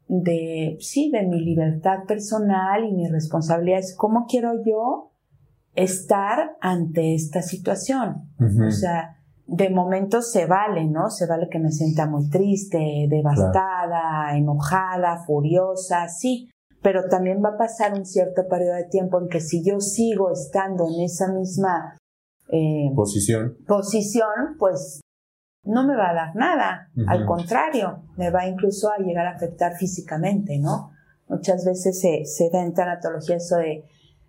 [0.08, 5.12] de, sí, de mi libertad personal y mi responsabilidad es cómo quiero yo
[5.74, 8.30] estar ante esta situación.
[8.66, 9.16] O sea,
[9.46, 11.10] de momento se vale, ¿no?
[11.10, 16.50] Se vale que me sienta muy triste, devastada, enojada, furiosa, sí,
[16.82, 20.30] pero también va a pasar un cierto periodo de tiempo en que si yo sigo
[20.32, 21.96] estando en esa misma
[22.50, 23.56] eh, posición.
[23.66, 25.00] posición, pues
[25.64, 26.90] no me va a dar nada.
[27.08, 30.90] Al contrario, me va incluso a llegar a afectar físicamente, ¿no?
[31.28, 33.84] Muchas veces se, se da en tanatología eso de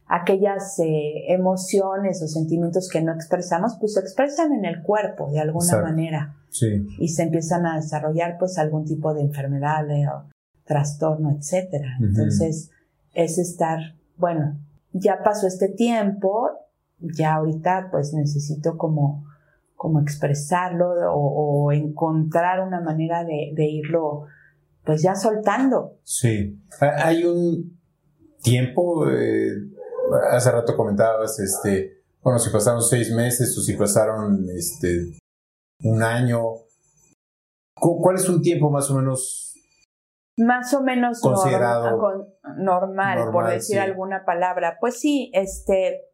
[0.07, 5.41] aquellas eh, emociones o sentimientos que no expresamos, pues se expresan en el cuerpo de
[5.41, 6.35] alguna manera.
[6.49, 6.87] Sí.
[6.99, 10.29] Y se empiezan a desarrollar pues algún tipo de enfermedad o
[10.65, 11.97] trastorno, etcétera.
[11.99, 12.71] Entonces,
[13.13, 13.79] es estar,
[14.15, 14.57] bueno,
[14.91, 16.49] ya pasó este tiempo,
[16.99, 19.25] ya ahorita pues necesito como,
[19.75, 24.25] como expresarlo o, encontrar una manera de, irlo
[24.83, 25.97] pues ya soltando.
[26.03, 27.77] Sí, hay un
[28.41, 29.51] tiempo, eh,
[30.31, 35.17] hace rato comentabas, este, bueno, si pasaron seis meses o si pasaron este,
[35.83, 36.41] un año,
[37.75, 39.47] ¿cuál es un tiempo más o menos
[40.37, 42.27] más o menos normal,
[42.57, 44.77] normal, por decir alguna palabra.
[44.79, 46.06] Pues sí, este,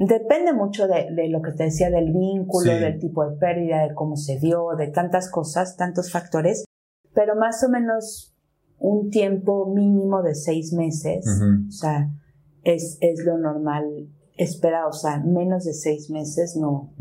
[0.00, 4.16] Depende mucho de, lo que te decía del vínculo, del tipo de pérdida, de cómo
[4.16, 6.64] se dio, de tantas cosas, tantos factores,
[7.12, 8.34] pero más o menos
[8.78, 11.26] un tiempo mínimo de seis meses,
[11.68, 12.08] o sea,
[12.64, 16.94] es, es, lo normal esperado, o sea, menos de seis meses no.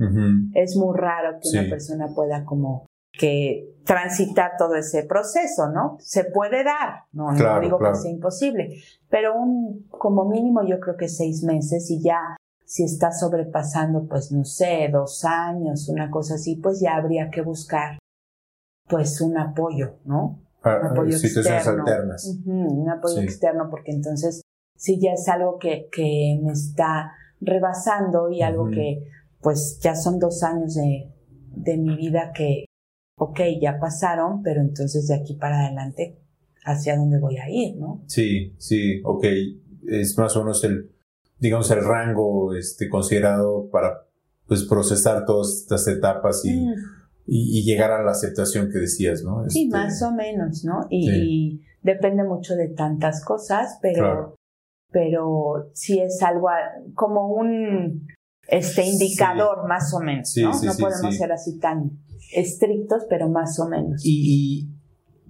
[0.53, 2.85] Es muy raro que una persona pueda como
[3.17, 5.95] que transitar todo ese proceso, ¿no?
[6.01, 8.75] Se puede dar, no, no digo que sea imposible,
[9.09, 12.35] pero un, como mínimo yo creo que seis meses y ya
[12.69, 17.41] si está sobrepasando, pues no sé, dos años, una cosa así, pues ya habría que
[17.41, 17.97] buscar,
[18.87, 20.39] pues un apoyo, ¿no?
[20.61, 22.37] Ah, un apoyo situaciones alternas.
[22.45, 24.43] un apoyo externo, porque entonces
[24.75, 27.11] si ya es algo que, que me está
[27.41, 29.03] rebasando y algo que,
[29.41, 31.11] pues ya son dos años de,
[31.55, 32.65] de mi vida que,
[33.17, 36.19] ok, ya pasaron, pero entonces de aquí para adelante,
[36.63, 38.03] ¿hacia dónde voy a ir, no?
[38.05, 39.25] Sí, sí, ok.
[39.87, 40.91] Es más o menos el,
[41.39, 44.05] digamos, el rango este, considerado para
[44.47, 46.73] pues, procesar todas estas etapas y, mm.
[47.25, 49.47] y, llegar a la aceptación que decías, ¿no?
[49.47, 50.85] Sí, este, más o menos, ¿no?
[50.89, 54.35] Y, depende mucho de tantas cosas, pero,
[54.91, 56.49] pero sí es algo
[56.93, 58.05] como un
[58.49, 60.51] este indicador más o menos, ¿no?
[60.51, 61.91] no podemos ser así tan
[62.33, 64.01] estrictos, pero más o menos.
[64.03, 64.69] Y, y,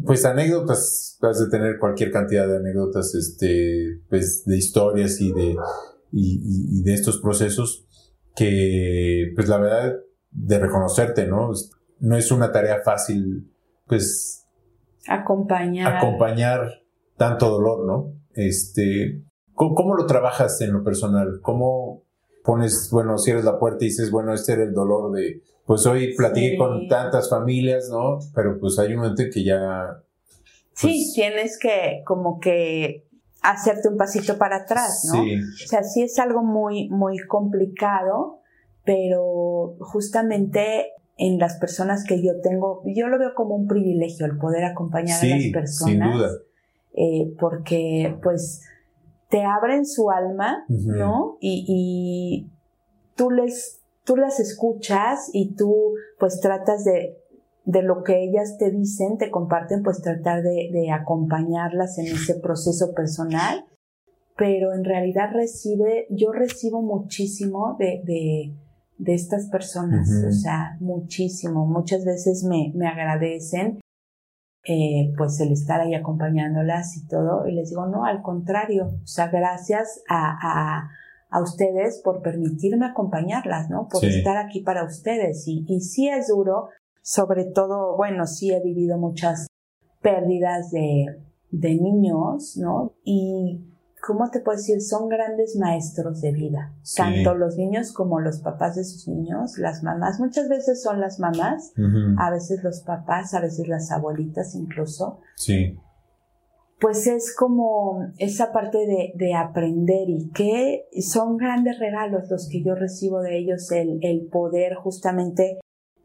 [0.05, 5.55] pues anécdotas, vas a tener cualquier cantidad de anécdotas, este, pues de historias y de
[6.11, 7.85] y, de estos procesos
[8.35, 9.95] que, pues la verdad,
[10.31, 11.51] de reconocerte, ¿no?
[11.99, 13.51] No es una tarea fácil,
[13.87, 14.47] pues...
[15.07, 15.97] Acompañar.
[15.97, 16.83] Acompañar
[17.17, 18.13] tanto dolor, ¿no?
[18.33, 21.39] Este, ¿cómo, lo trabajas en lo personal?
[21.41, 22.03] ¿Cómo
[22.43, 26.15] pones, bueno, cierras la puerta y dices, bueno, este era el dolor de, pues hoy
[26.15, 28.19] platiqué con tantas familias, ¿no?
[28.33, 30.01] Pero pues hay un momento en que ya...
[30.73, 33.08] sí, pues tienes que como que
[33.41, 35.23] hacerte un pasito para atrás, ¿no?
[35.23, 35.35] Sí.
[35.65, 38.39] O sea, sí es algo muy, muy complicado,
[38.83, 44.37] pero justamente en las personas que yo tengo, yo lo veo como un privilegio el
[44.37, 45.85] poder acompañar a las personas.
[45.85, 46.29] Sin duda.
[46.93, 48.61] Eh, porque pues
[49.29, 51.37] te abren su alma, ¿no?
[51.39, 52.49] Y, y
[53.15, 57.18] tú les, tú las escuchas y tú pues tratas de
[57.69, 62.39] de lo que ellas te dicen, te comparten, pues tratar de, de acompañarlas en ese
[62.39, 63.63] proceso personal,
[64.35, 68.55] pero en realidad recibe, yo recibo muchísimo de, de,
[68.97, 73.79] de estas personas, o sea, muchísimo, muchas veces me, me agradecen
[74.65, 79.07] eh, pues el estar ahí acompañándolas y todo, y les digo, no, al contrario, o
[79.07, 80.89] sea, gracias a, a,
[81.29, 83.87] a ustedes por permitirme acompañarlas, ¿no?
[83.87, 85.47] Por estar aquí para ustedes.
[85.47, 86.69] Y, y sí es duro,
[87.09, 89.47] sobre todo, bueno, sí he vivido muchas
[89.99, 91.07] pérdidas de,
[91.49, 92.93] de niños, ¿no?
[93.03, 93.65] Y
[94.05, 94.79] ¿cómo te puedo decir?
[94.79, 96.75] Son grandes maestros de vida.
[96.95, 100.19] Tanto los niños como los papás de sus niños, las mamás.
[100.19, 101.73] Muchas veces son las mamás,
[102.19, 105.19] a veces los papás, a veces las abuelitas incluso.
[105.35, 105.79] Sí.
[106.79, 112.63] Pues es como esa parte de, de aprender y que son grandes regalos los que
[112.63, 115.57] yo recibo de ellos, el, el poder justamente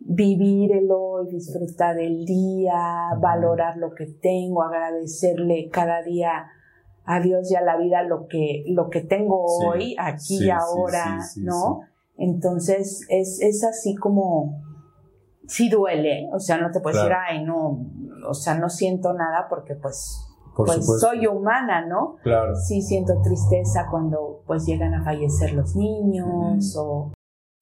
[0.07, 6.46] vivir el hoy, disfrutar el día, valorar lo que tengo, agradecerle cada día
[7.05, 11.18] a Dios y a la vida lo que, lo que tengo hoy, aquí y ahora,
[11.36, 11.80] ¿no?
[12.16, 14.62] Entonces es, es así como,
[15.46, 17.86] sí duele, o sea, no te puedes decir, ay, no,
[18.28, 22.16] o sea, no siento nada porque pues, pues soy humana, ¿no?
[22.22, 22.55] Claro.
[22.55, 27.12] Sí siento tristeza cuando pues llegan a fallecer los niños o,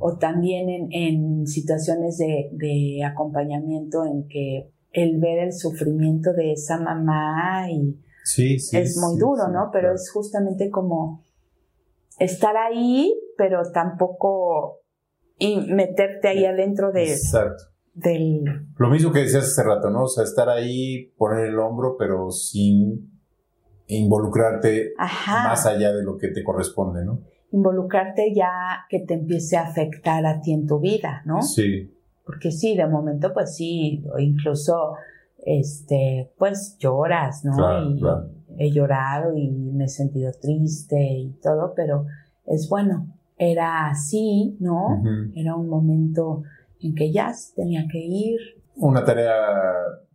[0.03, 6.53] o también en, en situaciones de, de acompañamiento en que el ver el sufrimiento de
[6.53, 8.77] esa mamá y Sí, sí.
[8.77, 9.71] Es muy duro, ¿no?
[9.73, 11.25] Pero es justamente como
[12.19, 14.81] estar ahí, pero tampoco
[15.39, 17.65] y meterte ahí adentro de, Exacto.
[17.95, 18.45] del...
[18.77, 20.05] Lo mismo que decías hace rato, ¿no?
[20.05, 23.11] O sea, estar ahí, poner el hombro, pero sin
[23.89, 27.21] involucrarte más allá de lo que te corresponde, ¿no?
[27.53, 28.51] Involucrarte ya
[28.89, 31.43] que te empiece a afectar a ti en tu vida, ¿no?
[31.43, 31.93] Sí.
[32.25, 34.95] Porque sí, de momento, pues sí, incluso
[35.45, 37.55] este, pues lloras, ¿no?
[37.91, 38.01] y
[38.59, 42.07] he llorado y me he sentido triste y todo, pero
[42.47, 43.07] es bueno,
[43.39, 45.03] era así, ¿no?
[45.35, 46.43] Era un momento
[46.81, 48.39] en que ya tenía que ir.
[48.77, 49.33] Una tarea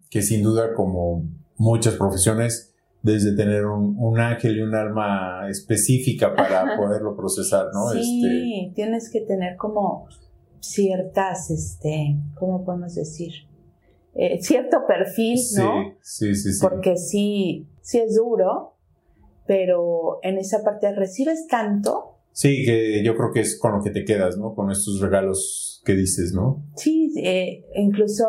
[0.09, 1.23] que sin duda, como
[1.57, 2.73] muchas profesiones,
[3.07, 7.89] desde tener un, ángel y un alma específica para poderlo procesar, ¿no?
[7.89, 10.07] Sí, este tienes que tener como
[10.59, 13.31] ciertas, este, ¿cómo podemos decir?
[14.13, 15.95] Eh, cierto perfil, ¿no?
[16.01, 16.59] Sí, sí, sí.
[16.61, 18.75] Porque sí, sí es duro,
[19.45, 22.17] pero en esa parte recibes tanto.
[22.33, 24.53] Sí, que yo creo que es con lo que te quedas, ¿no?
[24.53, 26.63] Con estos regalos que dices, ¿no?
[26.75, 28.25] Sí, eh, incluso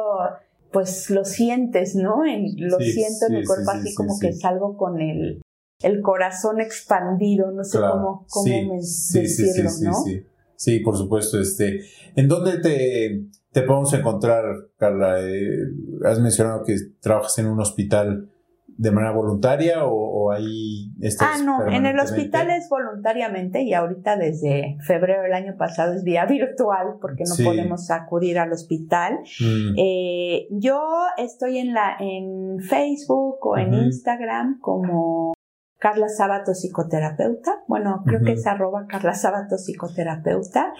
[0.72, 2.24] pues lo sientes, ¿no?
[2.24, 5.40] En, lo siento en mi cuerpo así como que salgo con el,
[5.82, 9.94] el corazón expandido, no sé cómo, cómo decirlo, ¿no?
[10.04, 10.24] Sí,
[10.56, 11.40] sí, por supuesto.
[11.40, 11.80] Este,
[12.16, 14.44] ¿En dónde te, te podemos encontrar,
[14.76, 15.20] Carla?
[15.20, 15.58] Eh,
[16.04, 18.30] has mencionado que trabajas en un hospital
[18.78, 24.16] de manera voluntaria o, ahí estás Ah, no, en el hospital es voluntariamente y ahorita
[24.16, 29.18] desde febrero del año pasado es vía virtual porque no podemos acudir al hospital.
[29.40, 29.74] Mm.
[29.76, 30.80] Eh, yo
[31.16, 35.34] estoy en la en Facebook o en Instagram como
[35.78, 37.64] Carla Sábato psicoterapeuta.
[37.66, 40.72] Bueno, creo que es arroba Carla Sábato psicoterapeuta.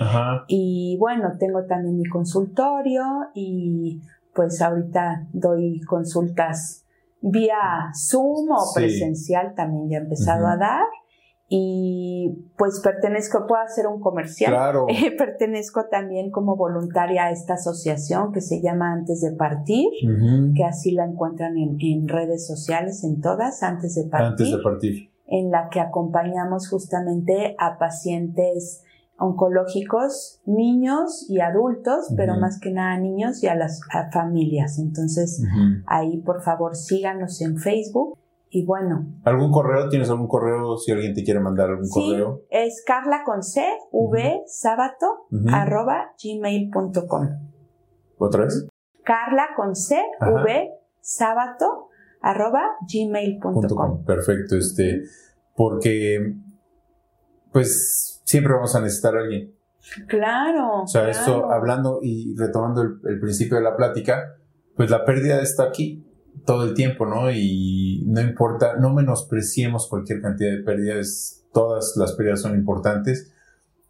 [0.47, 3.03] Y bueno, tengo también mi consultorio
[3.35, 4.01] y
[4.35, 6.85] pues ahorita doy consultas
[7.21, 10.85] vía Zoom o presencial también ya he empezado a dar
[11.51, 14.53] y pues pertenezco, puedo hacer un comercial.
[14.53, 14.87] Claro.
[15.19, 19.89] pertenezco también como voluntaria a esta asociación que se llama Antes de Partir,
[20.55, 24.29] que así la encuentran en, en, redes sociales, en todas, Antes de Partir.
[24.29, 25.11] Antes de Partir.
[25.27, 28.85] En la que acompañamos justamente a pacientes
[29.19, 33.81] oncológicos, niños y adultos, pero más que nada niños y a las
[34.13, 34.79] familias.
[34.79, 35.43] Entonces,
[35.87, 38.19] ahí por favor síganos en Facebook
[38.51, 39.07] y bueno.
[39.25, 39.89] ¿Algún correo?
[39.89, 42.43] ¿Tienes algún correo si alguien te quiere mandar algún sí, correo?
[42.51, 43.63] Es carla con c
[43.93, 47.29] v sabato arroba gmail.com.
[48.19, 48.67] ¿Otra vez?
[49.05, 51.89] Carla con c v sabato
[52.21, 52.63] arroba
[52.93, 54.05] gmail.com.
[54.05, 55.03] Perfecto, este,
[55.57, 56.37] porque
[57.53, 59.55] pues siempre vamos a necesitar a alguien.
[60.07, 60.83] Claro.
[60.83, 64.37] O sea, esto hablando y retomando el principio de la plática,
[64.77, 66.05] pues la pérdida está aquí
[66.45, 67.31] todo el tiempo, ¿no?
[67.31, 73.33] Y no importa, no menospreciemos cualquier cantidad de pérdidas, todas las pérdidas son importantes,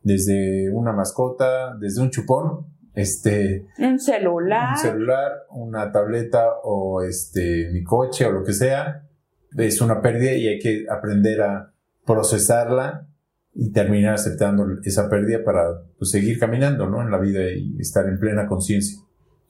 [0.02, 3.66] desde una mascota, desde un chupón, este...
[3.78, 4.70] Un celular.
[4.72, 9.04] Un celular, una tableta o este, mi coche o lo que sea,
[9.56, 11.72] es una pérdida y hay que aprender a
[12.06, 13.07] procesarla
[13.60, 17.02] y terminar aceptando esa pérdida para pues, seguir caminando, ¿no?
[17.02, 19.02] En la vida y estar en plena conciencia.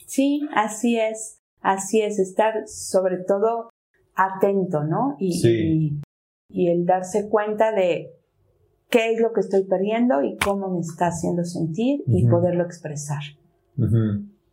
[0.07, 1.41] Sí, así es.
[1.61, 3.69] Así es, estar sobre todo
[4.15, 5.17] atento, ¿no?
[5.19, 6.01] Y,
[6.49, 8.15] y, el darse cuenta de
[8.89, 13.21] qué es lo que estoy perdiendo y cómo me está haciendo sentir y poderlo expresar.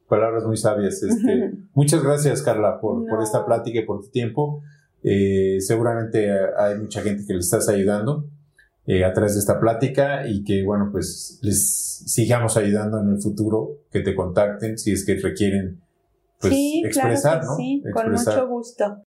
[0.10, 1.02] Palabras muy sabias.
[1.02, 4.64] Este, muchas gracias, Carla, por, por, esta plática y por tu tiempo.
[5.02, 8.28] Eh, seguramente hay mucha gente que le estás ayudando
[8.88, 13.22] eh, a través de esta plática y que, bueno, pues les sigamos ayudando en el
[13.22, 15.82] futuro, que te contacten si es que requieren
[16.40, 19.04] pues, sí, expresar, claro Sí, con mucho gusto.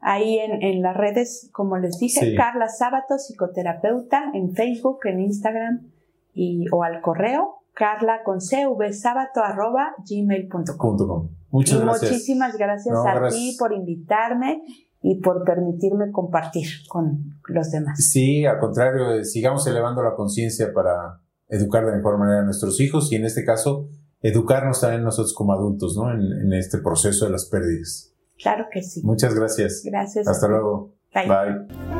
[0.00, 5.90] ahí en, las redes, como les dije, Carla Sábato, psicoterapeuta, en Facebook, en Instagram
[6.32, 11.28] y, o al correo, carla con arroba gmail.com.
[11.50, 12.10] Muchas gracias.
[12.10, 14.62] Muchísimas gracias a ti por invitarme
[15.02, 18.04] y por permitirme compartir con los demás.
[18.04, 22.80] Sí, al contrario, eh, sigamos elevando la conciencia para educar de mejor manera a nuestros
[22.80, 23.88] hijos y en este caso
[24.22, 26.12] educarnos también nosotros como adultos, ¿no?
[26.12, 28.12] En, este proceso de las pérdidas.
[28.40, 29.02] Claro que sí.
[29.04, 29.82] Muchas gracias.
[29.84, 30.28] Gracias.
[30.28, 30.94] Hasta luego.
[31.14, 31.99] Bye.